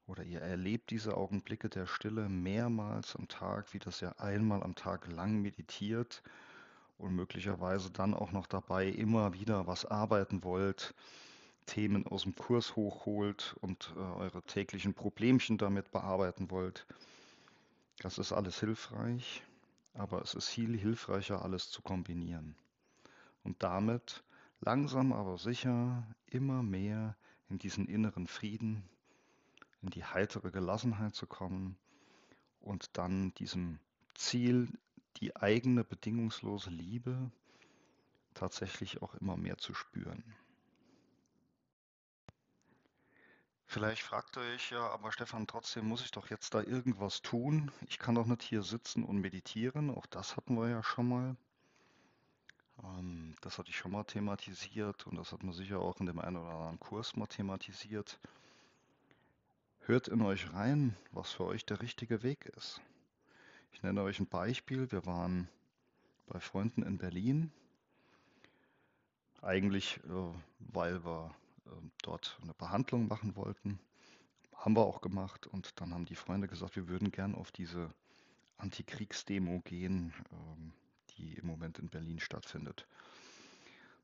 oder 0.08 0.24
ihr 0.24 0.42
erlebt 0.42 0.90
diese 0.90 1.16
Augenblicke 1.16 1.70
der 1.70 1.86
Stille 1.86 2.28
mehrmals 2.28 3.16
am 3.16 3.28
Tag, 3.28 3.74
wie 3.74 3.80
das 3.80 4.02
ihr 4.02 4.20
einmal 4.20 4.64
am 4.64 4.76
Tag 4.76 5.08
lang 5.08 5.42
meditiert 5.42 6.24
und 6.98 7.16
möglicherweise 7.16 7.92
dann 7.92 8.14
auch 8.14 8.32
noch 8.32 8.48
dabei 8.48 8.88
immer 8.88 9.34
wieder 9.34 9.68
was 9.68 9.86
arbeiten 9.86 10.44
wollt, 10.44 10.94
Themen 11.66 12.08
aus 12.08 12.24
dem 12.24 12.36
Kurs 12.36 12.76
hochholt 12.76 13.56
und 13.62 13.94
äh, 13.96 14.00
eure 14.00 14.42
täglichen 14.42 14.96
Problemchen 14.96 15.60
damit 15.60 15.92
bearbeiten 15.92 16.50
wollt. 16.50 16.88
Das 18.02 18.18
ist 18.18 18.32
alles 18.32 18.60
hilfreich, 18.60 19.44
aber 19.94 20.22
es 20.22 20.34
ist 20.34 20.48
viel 20.48 20.78
hilfreicher, 20.78 21.44
alles 21.44 21.70
zu 21.70 21.82
kombinieren 21.82 22.56
und 23.44 23.62
damit 23.64 24.24
langsam 24.62 25.12
aber 25.14 25.38
sicher 25.38 26.08
immer 26.28 26.64
mehr 26.64 27.16
in 27.50 27.58
diesen 27.58 27.88
inneren 27.88 28.28
Frieden, 28.28 28.84
in 29.82 29.90
die 29.90 30.04
heitere 30.04 30.52
Gelassenheit 30.52 31.16
zu 31.16 31.28
kommen 31.28 31.78
und 32.62 32.98
dann 32.98 33.34
diesem 33.36 33.80
Ziel, 34.16 34.70
die 35.18 35.36
eigene 35.36 35.84
bedingungslose 35.84 36.70
Liebe, 36.70 37.32
tatsächlich 38.34 39.02
auch 39.02 39.16
immer 39.16 39.36
mehr 39.36 39.58
zu 39.58 39.74
spüren. 39.74 40.24
Vielleicht 43.72 44.02
fragt 44.02 44.36
ihr 44.36 44.42
euch 44.42 44.72
ja, 44.72 44.82
aber 44.90 45.12
Stefan, 45.12 45.46
trotzdem 45.46 45.88
muss 45.88 46.04
ich 46.04 46.10
doch 46.10 46.32
jetzt 46.32 46.56
da 46.56 46.64
irgendwas 46.64 47.22
tun. 47.22 47.72
Ich 47.88 48.00
kann 48.00 48.16
doch 48.16 48.26
nicht 48.26 48.42
hier 48.42 48.64
sitzen 48.64 49.04
und 49.04 49.22
meditieren. 49.22 49.92
Auch 49.92 50.08
das 50.08 50.36
hatten 50.36 50.56
wir 50.56 50.70
ja 50.70 50.82
schon 50.82 51.08
mal. 51.08 51.36
Ähm, 52.84 53.36
das 53.42 53.60
hatte 53.60 53.70
ich 53.70 53.78
schon 53.78 53.92
mal 53.92 54.06
thematisiert 54.06 55.06
und 55.06 55.18
das 55.18 55.32
hat 55.32 55.44
man 55.44 55.54
sicher 55.54 55.82
auch 55.82 56.00
in 56.00 56.08
dem 56.08 56.18
einen 56.18 56.38
oder 56.38 56.50
anderen 56.50 56.80
Kurs 56.80 57.16
mal 57.16 57.28
thematisiert. 57.28 58.20
Hört 59.82 60.08
in 60.08 60.24
euch 60.24 60.52
rein, 60.52 60.98
was 61.12 61.32
für 61.32 61.46
euch 61.46 61.64
der 61.64 61.80
richtige 61.80 62.24
Weg 62.24 62.48
ist. 62.58 62.82
Ich 63.72 63.84
nenne 63.84 64.02
euch 64.02 64.20
ein 64.20 64.26
Beispiel. 64.26 64.92
Wir 64.92 65.06
waren 65.06 65.48
bei 66.26 66.40
Freunden 66.40 66.82
in 66.82 66.98
Berlin. 66.98 67.52
Eigentlich, 69.44 70.00
äh, 70.06 70.34
weil 70.58 71.06
wir 71.06 71.36
dort 72.02 72.38
eine 72.42 72.54
Behandlung 72.54 73.08
machen 73.08 73.36
wollten. 73.36 73.80
Haben 74.56 74.76
wir 74.76 74.86
auch 74.86 75.02
gemacht 75.02 75.48
und 75.48 75.80
dann 75.80 75.94
haben 75.94 76.06
die 76.06 76.16
Freunde 76.16 76.48
gesagt, 76.48 76.76
wir 76.76 76.88
würden 76.88 77.12
gern 77.12 77.36
auf 77.36 77.52
diese 77.52 77.94
Antikriegsdemo 78.58 79.62
gehen. 79.62 80.14
Ähm, 80.32 80.74
die 81.20 81.34
im 81.36 81.48
Moment 81.48 81.80
in 81.80 81.90
Berlin 81.90 82.20
stattfindet. 82.20 82.88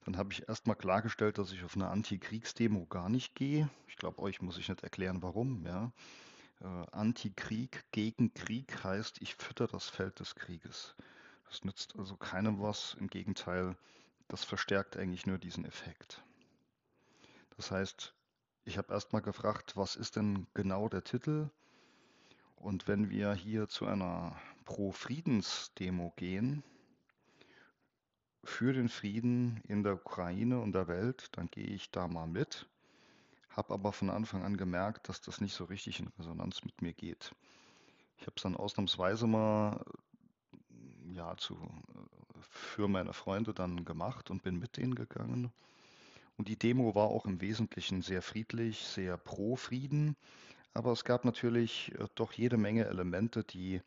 Dann 0.04 0.18
habe 0.18 0.32
ich 0.34 0.48
erstmal 0.48 0.76
klargestellt, 0.76 1.38
dass 1.38 1.52
ich 1.52 1.64
auf 1.64 1.76
eine 1.76 1.88
Antikriegsdemo 1.88 2.86
gar 2.86 3.10
nicht 3.10 3.34
gehe. 3.34 3.70
Ich 3.88 3.96
glaube, 3.96 4.22
euch 4.22 4.42
muss 4.42 4.58
ich 4.58 4.70
nicht 4.70 4.84
erklären, 4.84 5.24
warum. 5.24 5.66
Ja. 5.66 5.92
Äh, 6.62 6.66
Antikrieg 6.92 7.86
gegen 7.92 8.34
Krieg 8.34 8.84
heißt, 8.84 9.22
ich 9.22 9.36
fütter 9.36 9.68
das 9.68 9.90
Feld 9.90 10.20
des 10.20 10.36
Krieges. 10.36 10.96
Das 11.50 11.64
nützt 11.64 11.96
also 11.98 12.16
keinem 12.18 12.62
was. 12.62 12.96
Im 13.00 13.08
Gegenteil, 13.08 13.76
das 14.28 14.44
verstärkt 14.44 14.96
eigentlich 14.96 15.26
nur 15.26 15.40
diesen 15.40 15.66
Effekt. 15.66 16.24
Das 17.58 17.72
heißt, 17.72 18.14
ich 18.66 18.78
habe 18.78 18.94
erstmal 18.94 19.22
gefragt, 19.22 19.78
was 19.78 19.96
ist 19.96 20.16
denn 20.16 20.48
genau 20.54 20.90
der 20.90 21.04
Titel? 21.04 21.50
Und 22.56 22.88
wenn 22.88 23.10
wir 23.10 23.34
hier 23.34 23.68
zu 23.68 23.86
einer 23.86 24.36
Pro-Friedens-Demo 24.66 26.14
gehen, 26.16 26.64
für 28.44 28.74
den 28.74 28.90
Frieden 28.90 29.62
in 29.68 29.84
der 29.84 29.96
Ukraine 29.96 30.60
und 30.62 30.74
der 30.74 30.88
Welt, 30.88 31.30
dann 31.34 31.48
gehe 31.50 31.66
ich 31.66 31.92
da 31.92 32.08
mal 32.08 32.28
mit. 32.28 32.68
Habe 33.50 33.74
aber 33.74 33.92
von 33.92 34.10
Anfang 34.10 34.44
an 34.44 34.58
gemerkt, 34.58 35.10
dass 35.10 35.22
das 35.22 35.42
nicht 35.42 35.54
so 35.54 35.66
richtig 35.66 36.00
in 36.00 36.10
Resonanz 36.20 36.64
mit 36.64 36.82
mir 36.82 36.94
geht. 36.94 37.34
Ich 38.18 38.24
habe 38.24 38.34
es 38.36 38.44
dann 38.44 38.56
ausnahmsweise 38.56 39.28
mal 39.28 39.84
ja, 41.12 41.36
zu, 41.38 41.58
für 42.40 42.88
meine 42.88 43.14
Freunde 43.14 43.54
dann 43.54 43.86
gemacht 43.86 44.30
und 44.30 44.44
bin 44.44 44.60
mit 44.60 44.78
denen 44.78 44.96
gegangen. 44.96 45.52
Und 46.38 46.48
die 46.48 46.58
Demo 46.58 46.96
war 46.96 47.08
auch 47.08 47.26
im 47.26 47.42
Wesentlichen 47.42 48.02
sehr 48.02 48.22
friedlich, 48.22 48.86
sehr 48.86 49.18
pro 49.18 49.56
Frieden. 49.56 50.16
Aber 50.74 50.92
es 50.92 51.06
gab 51.06 51.24
natürlich 51.24 51.94
äh, 51.98 52.08
doch 52.16 52.34
jede 52.34 52.58
Menge 52.58 52.86
Elemente, 52.86 53.44
die 53.44 53.82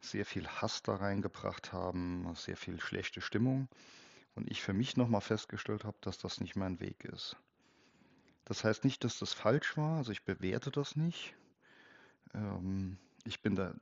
sehr 0.00 0.26
viel 0.26 0.48
Hass 0.48 0.82
da 0.82 0.96
reingebracht 0.96 1.72
haben, 1.72 2.32
sehr 2.34 2.56
viel 2.56 2.80
schlechte 2.80 3.20
Stimmung. 3.20 3.68
Und 4.34 4.50
ich 4.50 4.62
für 4.62 4.72
mich 4.72 4.96
nochmal 4.96 5.20
festgestellt 5.20 5.84
habe, 5.84 5.98
dass 6.00 6.18
das 6.18 6.40
nicht 6.40 6.56
mein 6.56 6.80
Weg 6.80 7.04
ist. 7.04 7.36
Das 8.44 8.64
heißt 8.64 8.84
nicht, 8.84 9.04
dass 9.04 9.18
das 9.18 9.32
falsch 9.34 9.76
war, 9.76 9.98
also 9.98 10.10
ich 10.10 10.24
bewerte 10.24 10.70
das 10.70 10.96
nicht. 10.96 11.34
Ähm, 12.34 12.98
ich 13.24 13.40
bin 13.42 13.54
da, 13.54 13.74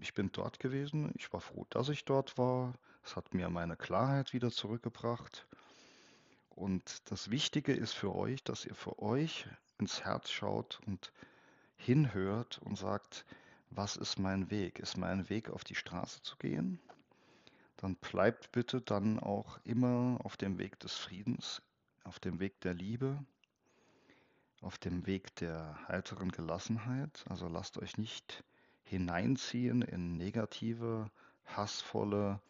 ich 0.00 0.14
bin 0.14 0.30
dort 0.32 0.60
gewesen, 0.60 1.12
ich 1.16 1.32
war 1.32 1.40
froh, 1.40 1.66
dass 1.70 1.88
ich 1.88 2.04
dort 2.04 2.38
war. 2.38 2.74
Es 3.04 3.16
hat 3.16 3.34
mir 3.34 3.50
meine 3.50 3.76
Klarheit 3.76 4.32
wieder 4.32 4.50
zurückgebracht. 4.50 5.46
Und 6.58 7.08
das 7.12 7.30
Wichtige 7.30 7.72
ist 7.72 7.92
für 7.92 8.16
euch, 8.16 8.42
dass 8.42 8.64
ihr 8.64 8.74
für 8.74 8.98
euch 9.00 9.46
ins 9.78 10.04
Herz 10.04 10.28
schaut 10.28 10.80
und 10.86 11.12
hinhört 11.76 12.58
und 12.64 12.76
sagt, 12.76 13.24
was 13.70 13.94
ist 13.96 14.18
mein 14.18 14.50
Weg? 14.50 14.80
Ist 14.80 14.96
mein 14.96 15.28
Weg 15.30 15.50
auf 15.50 15.62
die 15.62 15.76
Straße 15.76 16.20
zu 16.22 16.36
gehen? 16.36 16.80
Dann 17.76 17.94
bleibt 17.94 18.50
bitte 18.50 18.80
dann 18.80 19.20
auch 19.20 19.60
immer 19.62 20.18
auf 20.24 20.36
dem 20.36 20.58
Weg 20.58 20.80
des 20.80 20.94
Friedens, 20.94 21.62
auf 22.02 22.18
dem 22.18 22.40
Weg 22.40 22.60
der 22.62 22.74
Liebe, 22.74 23.24
auf 24.60 24.78
dem 24.78 25.06
Weg 25.06 25.36
der 25.36 25.78
heiteren 25.86 26.32
Gelassenheit. 26.32 27.24
Also 27.28 27.46
lasst 27.46 27.78
euch 27.78 27.98
nicht 27.98 28.42
hineinziehen 28.82 29.82
in 29.82 30.16
negative, 30.16 31.08
hassvolle, 31.44 32.40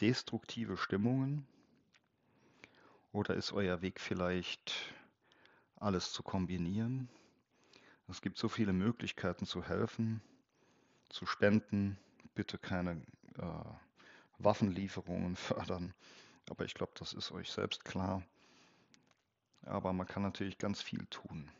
destruktive 0.00 0.76
Stimmungen. 0.76 1.46
Oder 3.16 3.34
ist 3.34 3.54
euer 3.54 3.80
Weg 3.80 3.98
vielleicht 3.98 4.74
alles 5.76 6.12
zu 6.12 6.22
kombinieren? 6.22 7.08
Es 8.08 8.20
gibt 8.20 8.36
so 8.36 8.46
viele 8.46 8.74
Möglichkeiten 8.74 9.46
zu 9.46 9.64
helfen 9.64 10.20
zu 11.08 11.24
spenden. 11.24 11.96
Bitte 12.34 12.58
keine 12.58 13.00
äh, 13.38 13.70
Waffenlieferungen 14.36 15.34
fördern. 15.36 15.94
Aber 16.50 16.66
ich 16.66 16.74
glaube, 16.74 16.92
das 16.98 17.14
ist 17.14 17.32
euch 17.32 17.50
selbst 17.50 17.86
klar. 17.86 18.22
Aber 19.62 19.94
man 19.94 20.06
kann 20.06 20.22
natürlich 20.22 20.58
ganz 20.58 20.82
viel 20.82 21.06
tun. 21.06 21.50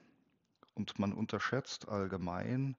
Und 0.74 0.98
man 0.98 1.14
unterschätzt 1.14 1.88
allgemein 1.88 2.76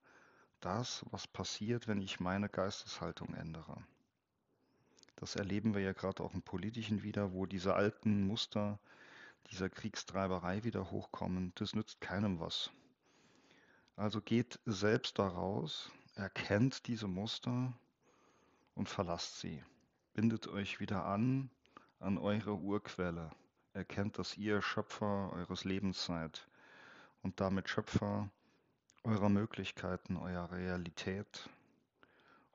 das, 0.60 1.04
was 1.10 1.26
passiert, 1.26 1.88
wenn 1.88 2.00
ich 2.00 2.20
meine 2.20 2.48
Geisteshaltung 2.48 3.34
ändere. 3.34 3.84
Das 5.18 5.36
erleben 5.36 5.76
wir 5.76 5.82
ja 5.82 5.94
gerade 5.94 6.24
auch 6.24 6.34
im 6.34 6.42
Politischen 6.42 7.04
wieder, 7.04 7.34
wo 7.34 7.46
diese 7.46 7.76
alten 7.76 8.26
Muster 8.26 8.80
dieser 9.52 9.70
Kriegstreiberei 9.70 10.64
wieder 10.64 10.90
hochkommen. 10.90 11.52
Das 11.56 11.76
nützt 11.76 12.02
keinem 12.02 12.40
was. 12.40 12.72
Also 13.96 14.22
geht 14.22 14.60
selbst 14.66 15.20
daraus, 15.20 15.92
Erkennt 16.18 16.88
diese 16.88 17.08
Muster 17.08 17.72
und 18.74 18.90
verlasst 18.90 19.40
sie. 19.40 19.64
Bindet 20.16 20.48
euch 20.48 20.80
wieder 20.80 21.06
an 21.06 21.52
an 22.00 22.18
eure 22.18 22.56
Urquelle. 22.56 23.30
Erkennt, 23.74 24.18
dass 24.18 24.36
ihr 24.36 24.64
Schöpfer 24.64 25.32
eures 25.34 25.64
Lebens 25.64 26.04
seid 26.04 26.48
und 27.22 27.40
damit 27.40 27.70
Schöpfer 27.70 28.32
eurer 29.04 29.30
Möglichkeiten, 29.30 30.18
eurer 30.18 30.52
Realität 30.52 31.50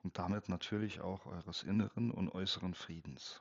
und 0.02 0.18
damit 0.18 0.48
natürlich 0.48 1.00
auch 1.00 1.26
eures 1.26 1.62
inneren 1.62 2.10
und 2.10 2.28
äußeren 2.30 2.74
Friedens. 2.74 3.40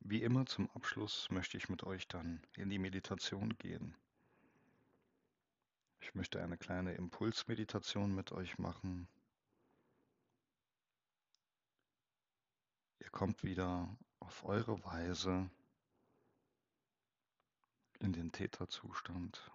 Wie 0.00 0.22
immer 0.22 0.44
zum 0.46 0.68
Abschluss 0.72 1.30
möchte 1.30 1.56
ich 1.56 1.68
mit 1.68 1.84
euch 1.84 2.06
dann 2.08 2.42
in 2.56 2.68
die 2.68 2.78
Meditation 2.78 3.56
gehen. 3.56 3.94
Ich 6.00 6.14
möchte 6.14 6.42
eine 6.42 6.58
kleine 6.58 6.94
Impulsmeditation 6.94 8.14
mit 8.14 8.32
euch 8.32 8.58
machen. 8.58 9.08
Ihr 12.98 13.10
kommt 13.10 13.44
wieder 13.44 13.88
auf 14.18 14.44
eure 14.44 14.84
Weise 14.84 15.48
in 18.00 18.12
den 18.12 18.32
Täterzustand. 18.32 19.50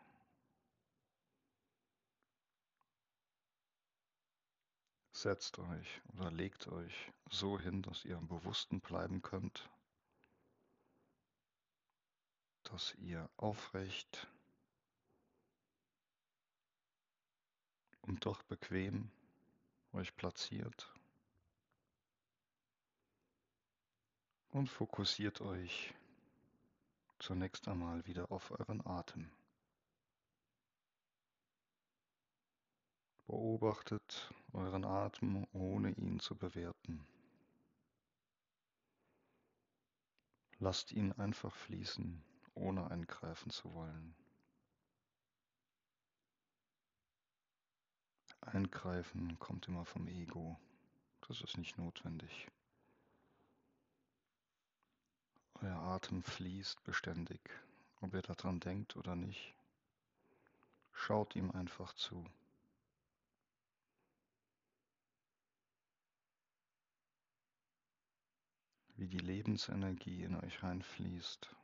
Setzt 5.18 5.58
euch 5.58 6.02
oder 6.14 6.30
legt 6.30 6.68
euch 6.68 7.12
so 7.32 7.60
hin, 7.60 7.82
dass 7.82 8.06
ihr 8.06 8.18
am 8.18 8.28
Bewussten 8.28 8.80
bleiben 8.80 9.24
könnt, 9.24 9.68
dass 12.66 12.94
ihr 13.00 13.28
aufrecht 13.36 14.28
und 18.04 18.28
doch 18.28 18.44
bequem 18.44 19.10
euch 19.92 20.16
platziert 20.16 20.94
und 24.52 24.68
fokussiert 24.70 25.42
euch 25.42 25.96
zunächst 27.18 27.68
einmal 27.68 28.06
wieder 28.06 28.32
auf 28.32 28.52
euren 28.52 28.86
Atem. 28.86 29.32
Beobachtet 33.26 34.32
euren 34.58 34.84
Atem, 34.84 35.48
ohne 35.54 35.92
ihn 35.92 36.20
zu 36.20 36.36
bewerten. 36.36 37.06
Lasst 40.60 40.92
ihn 40.92 41.12
einfach 41.14 41.54
fließen, 41.54 42.24
ohne 42.56 42.90
eingreifen 42.90 43.52
zu 43.52 43.72
wollen. 43.74 44.16
Eingreifen 48.42 49.38
kommt 49.40 49.68
immer 49.68 49.86
vom 49.86 50.08
Ego. 50.08 50.60
Das 51.28 51.42
ist 51.42 51.58
nicht 51.58 51.78
notwendig. 51.78 52.48
Euer 55.62 55.78
Atem 55.78 56.24
fließt 56.24 56.84
beständig, 56.84 57.42
ob 58.02 58.14
ihr 58.14 58.22
daran 58.22 58.60
denkt 58.60 58.96
oder 58.96 59.16
nicht. 59.16 59.54
Schaut 60.94 61.36
ihm 61.36 61.52
einfach 61.52 61.94
zu. 61.94 62.26
Wie 68.98 69.08
die 69.08 69.20
Lebensenergie 69.20 70.24
in 70.24 70.36
euch 70.36 70.64
reinfließt. 70.64 71.56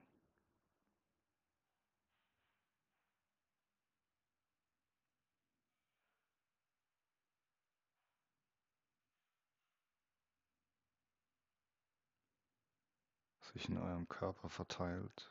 sich 13.54 13.70
in 13.70 13.78
eurem 13.78 14.08
Körper 14.08 14.50
verteilt. 14.50 15.30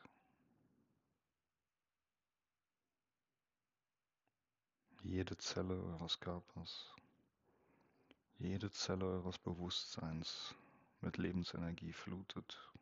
Jede 5.03 5.37
Zelle 5.39 5.75
eures 5.75 6.21
Körpers, 6.21 6.95
jede 8.39 8.71
Zelle 8.71 9.05
eures 9.07 9.39
Bewusstseins 9.39 10.55
mit 11.03 11.19
Lebensenergie 11.19 11.93
flutet. 11.93 12.73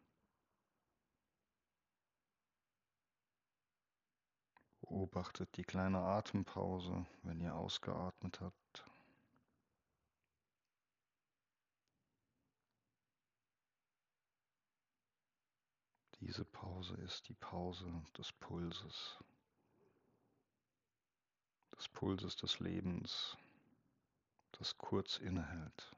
Beobachtet 4.81 5.57
die 5.57 5.65
kleine 5.65 5.99
Atempause, 5.99 7.07
wenn 7.23 7.41
ihr 7.41 7.55
ausgeatmet 7.55 8.41
habt. 8.41 8.85
Diese 16.21 16.45
Pause 16.45 16.97
ist 16.97 17.29
die 17.29 17.35
Pause 17.35 18.05
des 18.19 18.31
Pulses, 18.33 19.19
des 21.77 21.89
Pulses 21.89 22.37
des 22.37 22.61
Lebens, 22.61 23.39
das 24.53 24.77
kurz 24.77 25.17
innehält. 25.17 25.97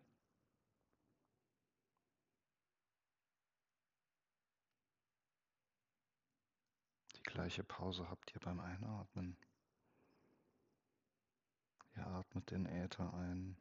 Gleiche 7.32 7.64
Pause 7.64 8.08
habt 8.10 8.34
ihr 8.34 8.40
beim 8.40 8.60
Einatmen. 8.60 9.38
Ihr 11.96 12.06
atmet 12.06 12.50
den 12.50 12.66
Äther 12.66 13.12
ein, 13.14 13.56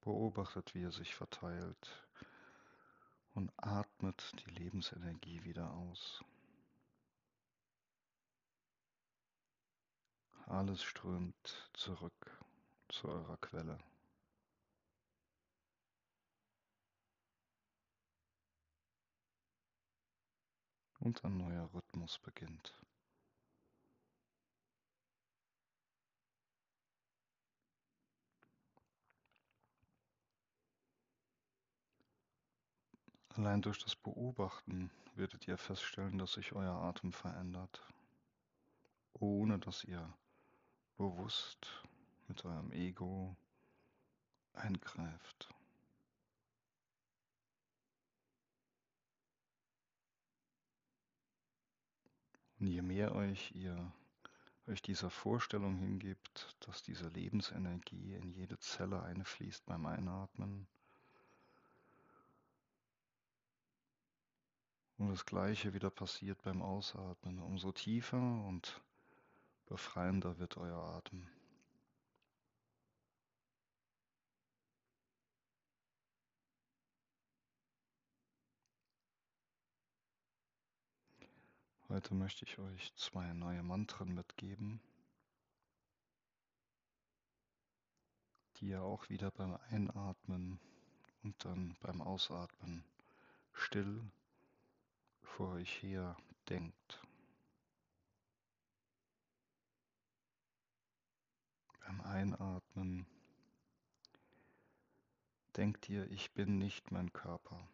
beobachtet, 0.00 0.74
wie 0.74 0.82
er 0.82 0.90
sich 0.90 1.14
verteilt 1.14 2.08
und 3.34 3.52
atmet 3.56 4.32
die 4.44 4.50
Lebensenergie 4.50 5.44
wieder 5.44 5.72
aus. 5.72 6.24
Alles 10.46 10.82
strömt 10.82 11.70
zurück 11.72 12.40
zu 12.88 13.08
eurer 13.08 13.36
Quelle. 13.36 13.78
Und 21.00 21.24
ein 21.24 21.38
neuer 21.38 21.68
Rhythmus 21.72 22.18
beginnt. 22.18 22.74
Allein 33.30 33.62
durch 33.62 33.78
das 33.78 33.96
Beobachten 33.96 34.90
werdet 35.14 35.48
ihr 35.48 35.56
feststellen, 35.56 36.18
dass 36.18 36.34
sich 36.34 36.52
euer 36.52 36.74
Atem 36.74 37.12
verändert, 37.12 37.82
ohne 39.14 39.58
dass 39.58 39.84
ihr 39.84 40.12
bewusst 40.98 41.82
mit 42.28 42.44
eurem 42.44 42.70
Ego 42.72 43.34
eingreift. 44.52 45.48
Und 52.60 52.68
je 52.68 52.82
mehr 52.82 53.14
euch 53.14 53.52
ihr 53.54 53.92
euch 54.66 54.82
dieser 54.82 55.10
Vorstellung 55.10 55.76
hingibt, 55.78 56.56
dass 56.60 56.82
diese 56.82 57.08
Lebensenergie 57.08 58.14
in 58.14 58.28
jede 58.28 58.58
Zelle 58.58 59.02
einfließt 59.02 59.66
beim 59.66 59.86
Einatmen, 59.86 60.68
Und 65.00 65.08
das 65.08 65.24
gleiche 65.24 65.72
wieder 65.72 65.88
passiert 65.88 66.42
beim 66.42 66.60
Ausatmen. 66.60 67.38
Umso 67.38 67.72
tiefer 67.72 68.18
und 68.18 68.82
befreiender 69.64 70.38
wird 70.38 70.58
euer 70.58 70.76
Atem. 70.76 71.26
Heute 81.90 82.14
möchte 82.14 82.44
ich 82.44 82.56
euch 82.56 82.94
zwei 82.94 83.32
neue 83.32 83.64
Mantren 83.64 84.14
mitgeben, 84.14 84.80
die 88.56 88.68
ihr 88.68 88.80
auch 88.80 89.08
wieder 89.08 89.32
beim 89.32 89.58
Einatmen 89.70 90.60
und 91.24 91.44
dann 91.44 91.76
beim 91.80 92.00
Ausatmen 92.00 92.84
still 93.52 94.08
vor 95.24 95.54
euch 95.54 95.82
her 95.82 96.16
denkt. 96.48 97.02
Beim 101.80 102.00
Einatmen 102.02 103.04
denkt 105.56 105.88
ihr, 105.88 106.08
ich 106.12 106.30
bin 106.34 106.56
nicht 106.58 106.92
mein 106.92 107.12
Körper. 107.12 107.68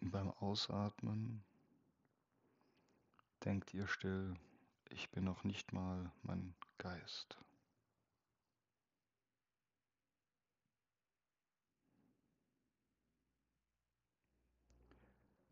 Und 0.00 0.10
beim 0.10 0.30
Ausatmen 0.30 1.44
denkt 3.44 3.74
ihr 3.74 3.86
still, 3.86 4.34
ich 4.88 5.10
bin 5.10 5.24
noch 5.24 5.44
nicht 5.44 5.72
mal 5.72 6.10
mein 6.22 6.54
Geist. 6.78 7.36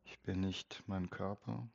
Ich 0.04 0.18
bin 0.20 0.40
nicht 0.40 0.82
mein 0.86 1.08
Körper 1.08 1.68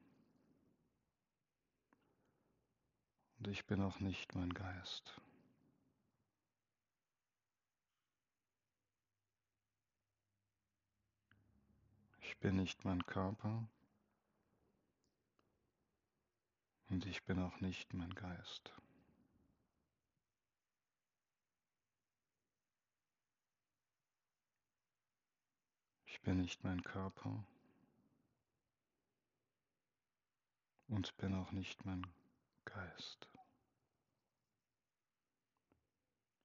und 3.37 3.47
ich 3.47 3.65
bin 3.65 3.81
auch 3.81 3.99
nicht 3.99 4.35
mein 4.35 4.53
Geist. 4.53 5.19
Bin 12.43 12.57
nicht 12.57 12.83
mein 12.83 13.05
Körper 13.05 13.69
und 16.89 17.05
ich 17.05 17.23
bin 17.23 17.39
auch 17.39 17.61
nicht 17.61 17.93
mein 17.93 18.13
Geist. 18.15 18.73
Ich 26.05 26.19
bin 26.19 26.41
nicht 26.41 26.65
mein 26.65 26.83
Körper 26.83 27.45
und 30.89 31.15
bin 31.15 31.33
auch 31.35 31.53
nicht 31.53 31.85
mein 31.85 32.05
Geist. 32.65 33.29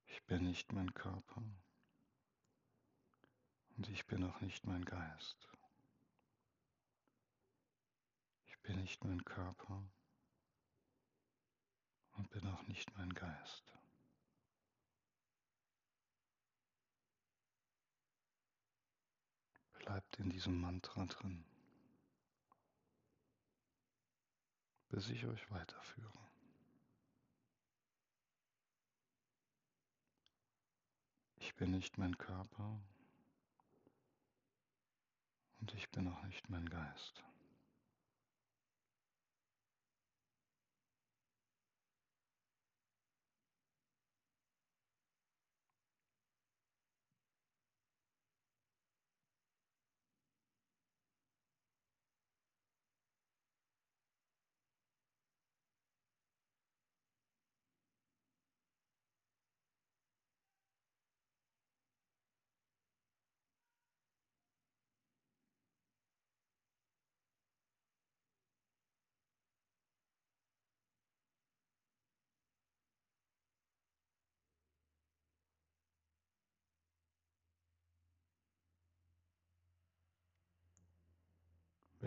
Ich 0.07 0.23
bin 0.27 0.45
nicht 0.45 0.73
mein 0.73 0.95
Körper 0.95 1.43
und 3.77 3.89
ich 3.89 4.07
bin 4.07 4.23
auch 4.23 4.41
nicht 4.41 4.65
mein 4.65 4.85
Geist. 4.85 5.49
Ich 8.58 8.58
bin 8.69 8.83
nicht 8.83 9.03
mein 9.03 9.25
Körper 9.25 9.83
und 12.13 12.29
bin 12.29 12.47
auch 12.49 12.63
nicht 12.65 12.95
mein 12.99 13.15
Geist. 13.15 13.65
Bleibt 19.79 20.19
in 20.19 20.29
diesem 20.29 20.61
Mantra 20.61 21.07
drin, 21.07 21.47
bis 24.91 25.09
ich 25.09 25.25
euch 25.25 25.51
weiterführe. 25.51 26.29
Ich 31.37 31.55
bin 31.55 31.71
nicht 31.71 31.97
mein 31.97 32.19
Körper 32.19 32.79
und 35.59 35.73
ich 35.73 35.89
bin 35.89 36.07
auch 36.09 36.23
nicht 36.25 36.51
mein 36.51 36.69
Geist. 36.69 37.25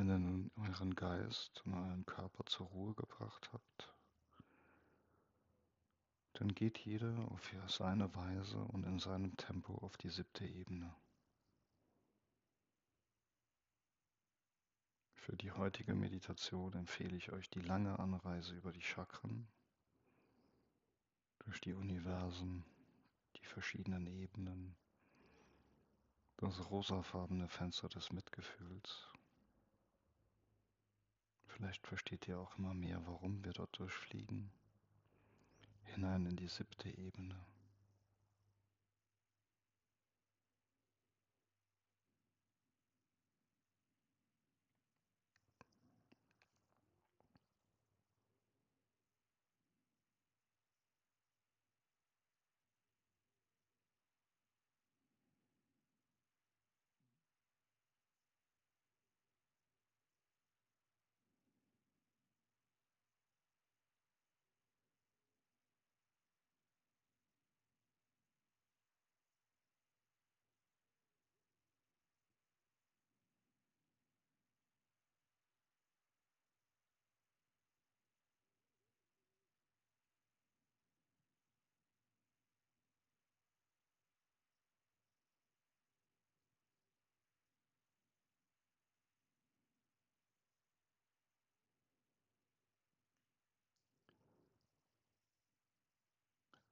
Wenn 0.01 0.09
ihr 0.09 0.17
nun 0.17 0.51
euren 0.55 0.95
Geist 0.95 1.61
und 1.63 1.75
euren 1.75 2.07
Körper 2.07 2.43
zur 2.47 2.65
Ruhe 2.65 2.95
gebracht 2.95 3.51
habt, 3.53 3.93
dann 6.33 6.55
geht 6.55 6.79
jeder 6.79 7.15
auf 7.29 7.53
seine 7.67 8.11
Weise 8.15 8.57
und 8.57 8.83
in 8.83 8.97
seinem 8.97 9.37
Tempo 9.37 9.75
auf 9.75 9.97
die 9.97 10.09
siebte 10.09 10.43
Ebene. 10.43 10.91
Für 15.13 15.37
die 15.37 15.51
heutige 15.51 15.93
Meditation 15.93 16.73
empfehle 16.73 17.15
ich 17.15 17.31
euch 17.31 17.51
die 17.51 17.61
lange 17.61 17.99
Anreise 17.99 18.55
über 18.55 18.73
die 18.73 18.81
Chakren, 18.81 19.47
durch 21.45 21.61
die 21.61 21.73
Universen, 21.73 22.65
die 23.35 23.45
verschiedenen 23.45 24.07
Ebenen, 24.07 24.75
das 26.37 26.71
rosafarbene 26.71 27.47
Fenster 27.47 27.87
des 27.87 28.11
Mitgefühls 28.11 29.10
Vielleicht 31.61 31.85
versteht 31.85 32.27
ihr 32.27 32.39
auch 32.39 32.57
immer 32.57 32.73
mehr, 32.73 32.99
warum 33.05 33.45
wir 33.45 33.53
dort 33.53 33.77
durchfliegen, 33.77 34.49
hinein 35.83 36.25
in 36.25 36.35
die 36.35 36.47
siebte 36.47 36.89
Ebene. 36.89 37.35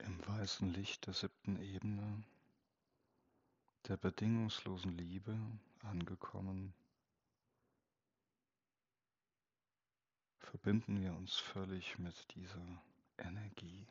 Im 0.09 0.17
weißen 0.49 0.73
Licht 0.73 1.05
der 1.05 1.13
siebten 1.13 1.61
Ebene, 1.61 2.23
der 3.87 3.97
bedingungslosen 3.97 4.97
Liebe 4.97 5.37
angekommen, 5.83 6.73
verbinden 10.39 11.03
wir 11.03 11.13
uns 11.13 11.35
völlig 11.35 11.99
mit 11.99 12.15
dieser 12.33 12.81
Energie. 13.19 13.85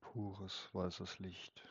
Pures 0.00 0.68
weißes 0.72 1.20
Licht. 1.20 1.64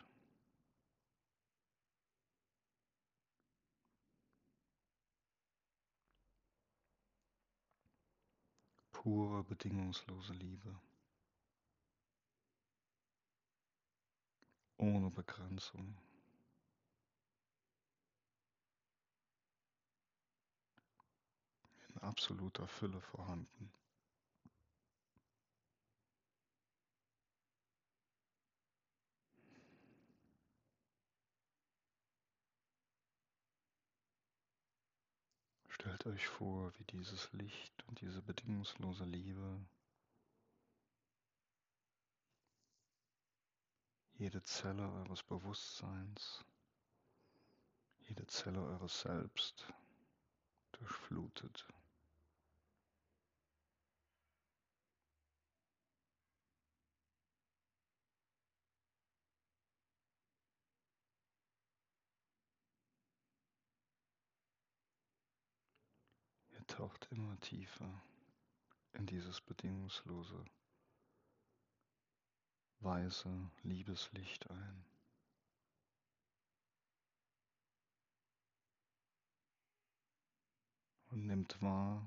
Pure 8.93 9.43
bedingungslose 9.43 10.31
Liebe. 10.31 10.79
Ohne 14.85 15.09
Begrenzung. 15.09 15.97
In 21.89 21.97
absoluter 22.01 22.67
Fülle 22.67 23.01
vorhanden. 23.01 23.71
Stellt 35.67 36.05
euch 36.05 36.27
vor, 36.27 36.71
wie 36.77 36.83
dieses 36.83 37.31
Licht 37.33 37.83
und 37.87 38.01
diese 38.01 38.21
bedingungslose 38.21 39.05
Liebe 39.05 39.59
jede 44.17 44.41
Zelle 44.43 44.89
eures 44.93 45.23
Bewusstseins, 45.23 46.45
jede 48.07 48.25
Zelle 48.27 48.61
eures 48.61 49.01
Selbst 49.01 49.67
durchflutet. 50.71 51.67
Er 66.51 66.65
taucht 66.67 67.07
immer 67.11 67.37
tiefer 67.41 68.01
in 68.93 69.05
dieses 69.05 69.41
bedingungslose, 69.41 70.45
weiße 72.81 73.29
Liebeslicht 73.63 74.49
ein. 74.49 74.85
Und 81.11 81.27
nimmt 81.27 81.61
wahr, 81.61 82.05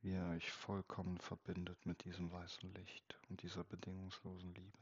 wie 0.00 0.12
er 0.12 0.30
euch 0.30 0.50
vollkommen 0.50 1.18
verbindet 1.18 1.84
mit 1.86 2.04
diesem 2.04 2.30
weißen 2.32 2.72
Licht 2.74 3.18
und 3.28 3.42
dieser 3.42 3.64
bedingungslosen 3.64 4.54
Liebe. 4.54 4.78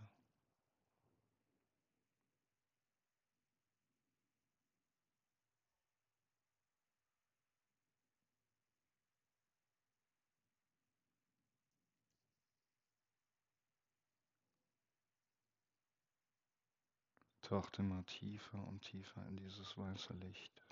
Taucht 17.45 17.79
immer 17.79 18.03
tiefer 18.07 18.67
und 18.69 18.81
tiefer 18.81 19.23
in 19.27 19.37
dieses 19.37 19.77
weiße 19.77 20.15
Licht. 20.15 20.67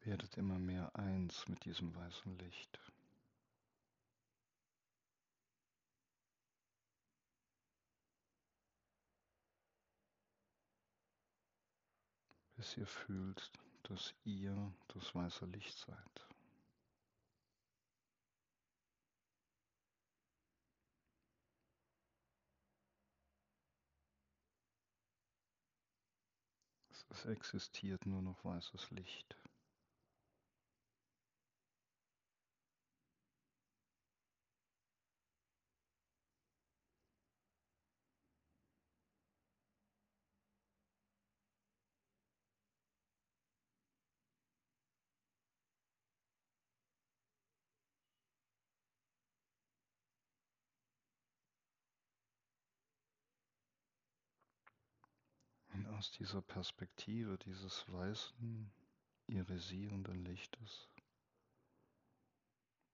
Werdet 0.00 0.36
immer 0.36 0.58
mehr 0.58 0.94
eins 0.94 1.48
mit 1.48 1.64
diesem 1.64 1.94
weißen 1.94 2.38
Licht. 2.40 2.78
Bis 12.56 12.76
ihr 12.76 12.86
fühlt, 12.86 13.50
dass 13.84 14.12
ihr 14.24 14.74
das 14.88 15.14
weiße 15.14 15.46
Licht 15.46 15.78
seid. 15.78 16.31
Es 27.22 27.28
existiert 27.28 28.04
nur 28.04 28.20
noch 28.20 28.44
weißes 28.44 28.90
Licht. 28.90 29.36
Und 55.72 55.86
aus 56.02 56.10
dieser 56.10 56.42
Perspektive 56.42 57.38
dieses 57.38 57.84
weißen, 57.86 58.72
irisierenden 59.28 60.24
Lichtes. 60.24 60.88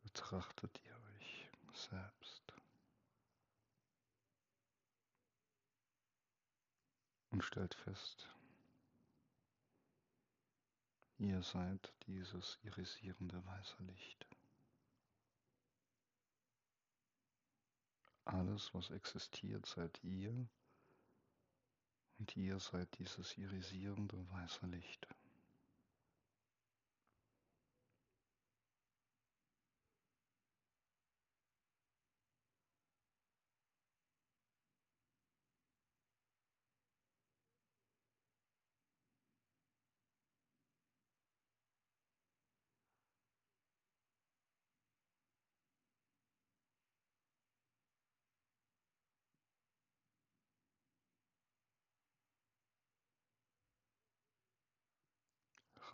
Betrachtet 0.03 0.79
ihr 0.85 0.95
euch 1.15 1.51
selbst. 1.73 2.53
Und 7.31 7.43
stellt 7.43 7.75
fest, 7.77 8.29
ihr 11.17 11.43
seid 11.43 11.91
dieses 12.09 12.59
irisierende 12.63 13.43
weiße 13.43 13.83
Licht. 13.85 14.27
Alles, 18.27 18.75
was 18.75 18.91
existiert, 18.91 19.65
seid 19.65 19.99
ihr 20.05 20.47
und 22.19 22.37
ihr 22.37 22.59
seid 22.59 22.89
dieses 22.99 23.37
irisierende 23.39 24.17
weiße 24.33 24.67
Licht. 24.67 25.07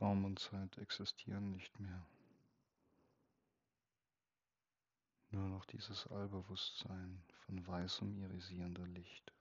Raum 0.04 0.26
und 0.26 0.38
Zeit 0.38 0.76
existieren 0.76 1.50
nicht 1.52 1.80
mehr. 1.80 2.06
Nur 5.30 5.48
noch 5.48 5.64
dieses 5.64 6.06
Allbewusstsein 6.08 7.22
von 7.46 7.66
weißem 7.66 8.14
irisierender 8.18 8.86
Licht. 8.86 9.33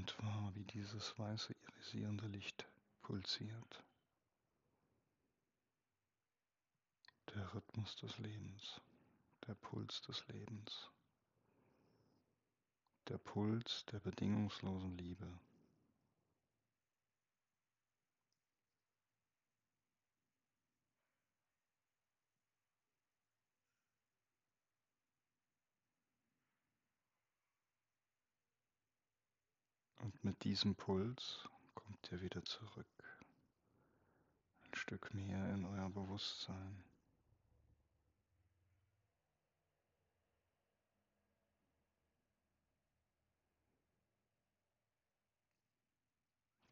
Nehmt 0.00 0.22
wahr, 0.22 0.50
wie 0.54 0.64
dieses 0.64 1.18
weiße 1.18 1.54
irisierende 1.68 2.26
Licht 2.28 2.66
pulsiert. 3.02 3.84
Der 7.34 7.52
Rhythmus 7.52 7.96
des 7.96 8.16
Lebens, 8.16 8.80
der 9.46 9.52
Puls 9.56 10.00
des 10.00 10.26
Lebens, 10.28 10.88
der 13.08 13.18
Puls 13.18 13.84
der 13.92 14.00
bedingungslosen 14.00 14.96
Liebe. 14.96 15.28
Mit 30.22 30.44
diesem 30.44 30.74
Puls 30.74 31.48
kommt 31.74 32.12
ihr 32.12 32.20
wieder 32.20 32.44
zurück, 32.44 32.86
ein 34.64 34.74
Stück 34.74 35.14
mehr 35.14 35.54
in 35.54 35.64
euer 35.64 35.88
Bewusstsein. 35.88 36.84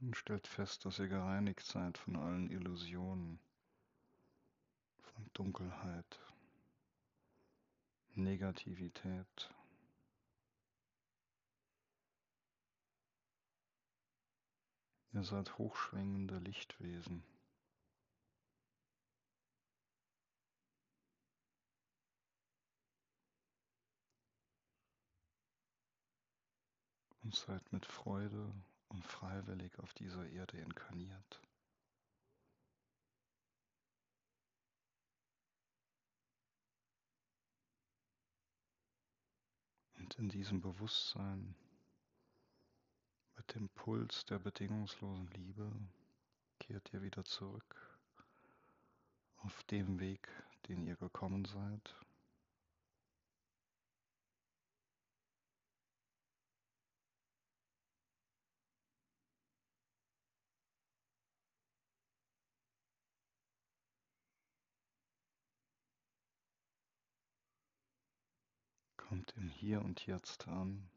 Und 0.01 0.17
stellt 0.17 0.47
fest, 0.47 0.85
dass 0.85 0.99
ihr 1.01 1.09
gereinigt 1.09 1.67
seid 1.67 1.99
von 1.99 2.17
allen 2.17 2.51
Illusionen, 2.51 3.41
von 5.03 5.29
Dunkelheit, 5.33 6.21
Negativität, 8.15 9.51
Ihr 15.19 15.25
seid 15.25 15.59
hochschwingende 15.59 16.39
Lichtwesen. 16.39 17.25
Und 27.25 27.35
seid 27.35 27.73
mit 27.73 27.85
Freude 27.85 28.55
und 28.91 29.05
freiwillig 29.05 29.77
auf 29.81 29.93
dieser 29.95 30.25
Erde 30.29 30.59
inkarniert. 30.59 31.43
Und 39.97 40.15
in 40.15 40.29
diesem 40.29 40.61
Bewusstsein 40.61 41.57
mit 43.49 43.55
dem 43.55 43.69
Puls 43.71 44.27
der 44.27 44.39
bedingungslosen 44.39 45.27
Liebe, 45.29 45.73
kehrt 46.61 46.93
ihr 46.93 47.01
wieder 47.01 47.25
zurück 47.25 47.99
auf 49.39 49.63
dem 49.65 50.01
Weg, 50.01 50.29
den 50.69 50.85
ihr 50.85 50.97
gekommen 50.97 51.47
seid. 51.47 51.95
Kommt 68.99 69.33
im 69.39 69.49
Hier 69.49 69.81
und 69.81 70.07
Jetzt 70.07 70.47
an. 70.49 70.91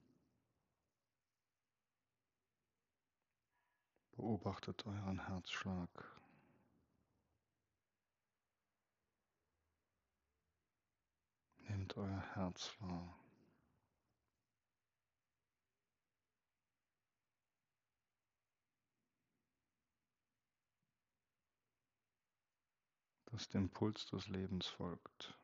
Beobachtet 4.21 4.85
euren 4.85 5.25
Herzschlag. 5.25 5.89
Nehmt 11.61 11.97
euer 11.97 12.21
Herz 12.35 12.71
wahr. 12.81 13.17
das 23.25 23.49
dem 23.49 23.71
Puls 23.71 24.05
des 24.07 24.27
Lebens 24.27 24.67
folgt. 24.67 25.40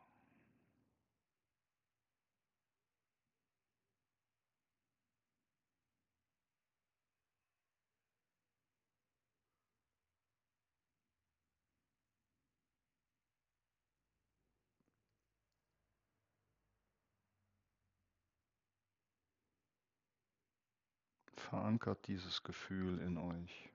Verankert 21.49 22.05
dieses 22.07 22.43
Gefühl 22.43 22.99
in 22.99 23.17
euch, 23.17 23.69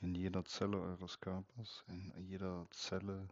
in 0.00 0.16
jeder 0.16 0.44
Zelle 0.44 0.80
eures 0.80 1.20
Körpers, 1.20 1.84
in 1.86 2.12
jeder 2.16 2.66
Zelle, 2.72 3.28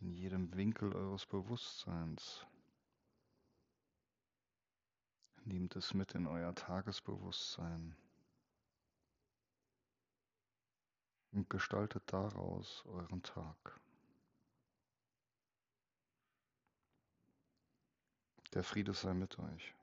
in 0.00 0.12
jedem 0.12 0.54
Winkel 0.54 0.94
eures 0.94 1.24
Bewusstseins. 1.24 2.44
Nehmt 5.46 5.74
es 5.74 5.94
mit 5.94 6.14
in 6.14 6.26
euer 6.26 6.54
Tagesbewusstsein 6.54 7.96
und 11.32 11.48
gestaltet 11.48 12.02
daraus 12.12 12.84
euren 12.84 13.22
Tag. 13.22 13.80
Der 18.52 18.62
Friede 18.62 18.92
sei 18.92 19.14
mit 19.14 19.38
euch. 19.38 19.74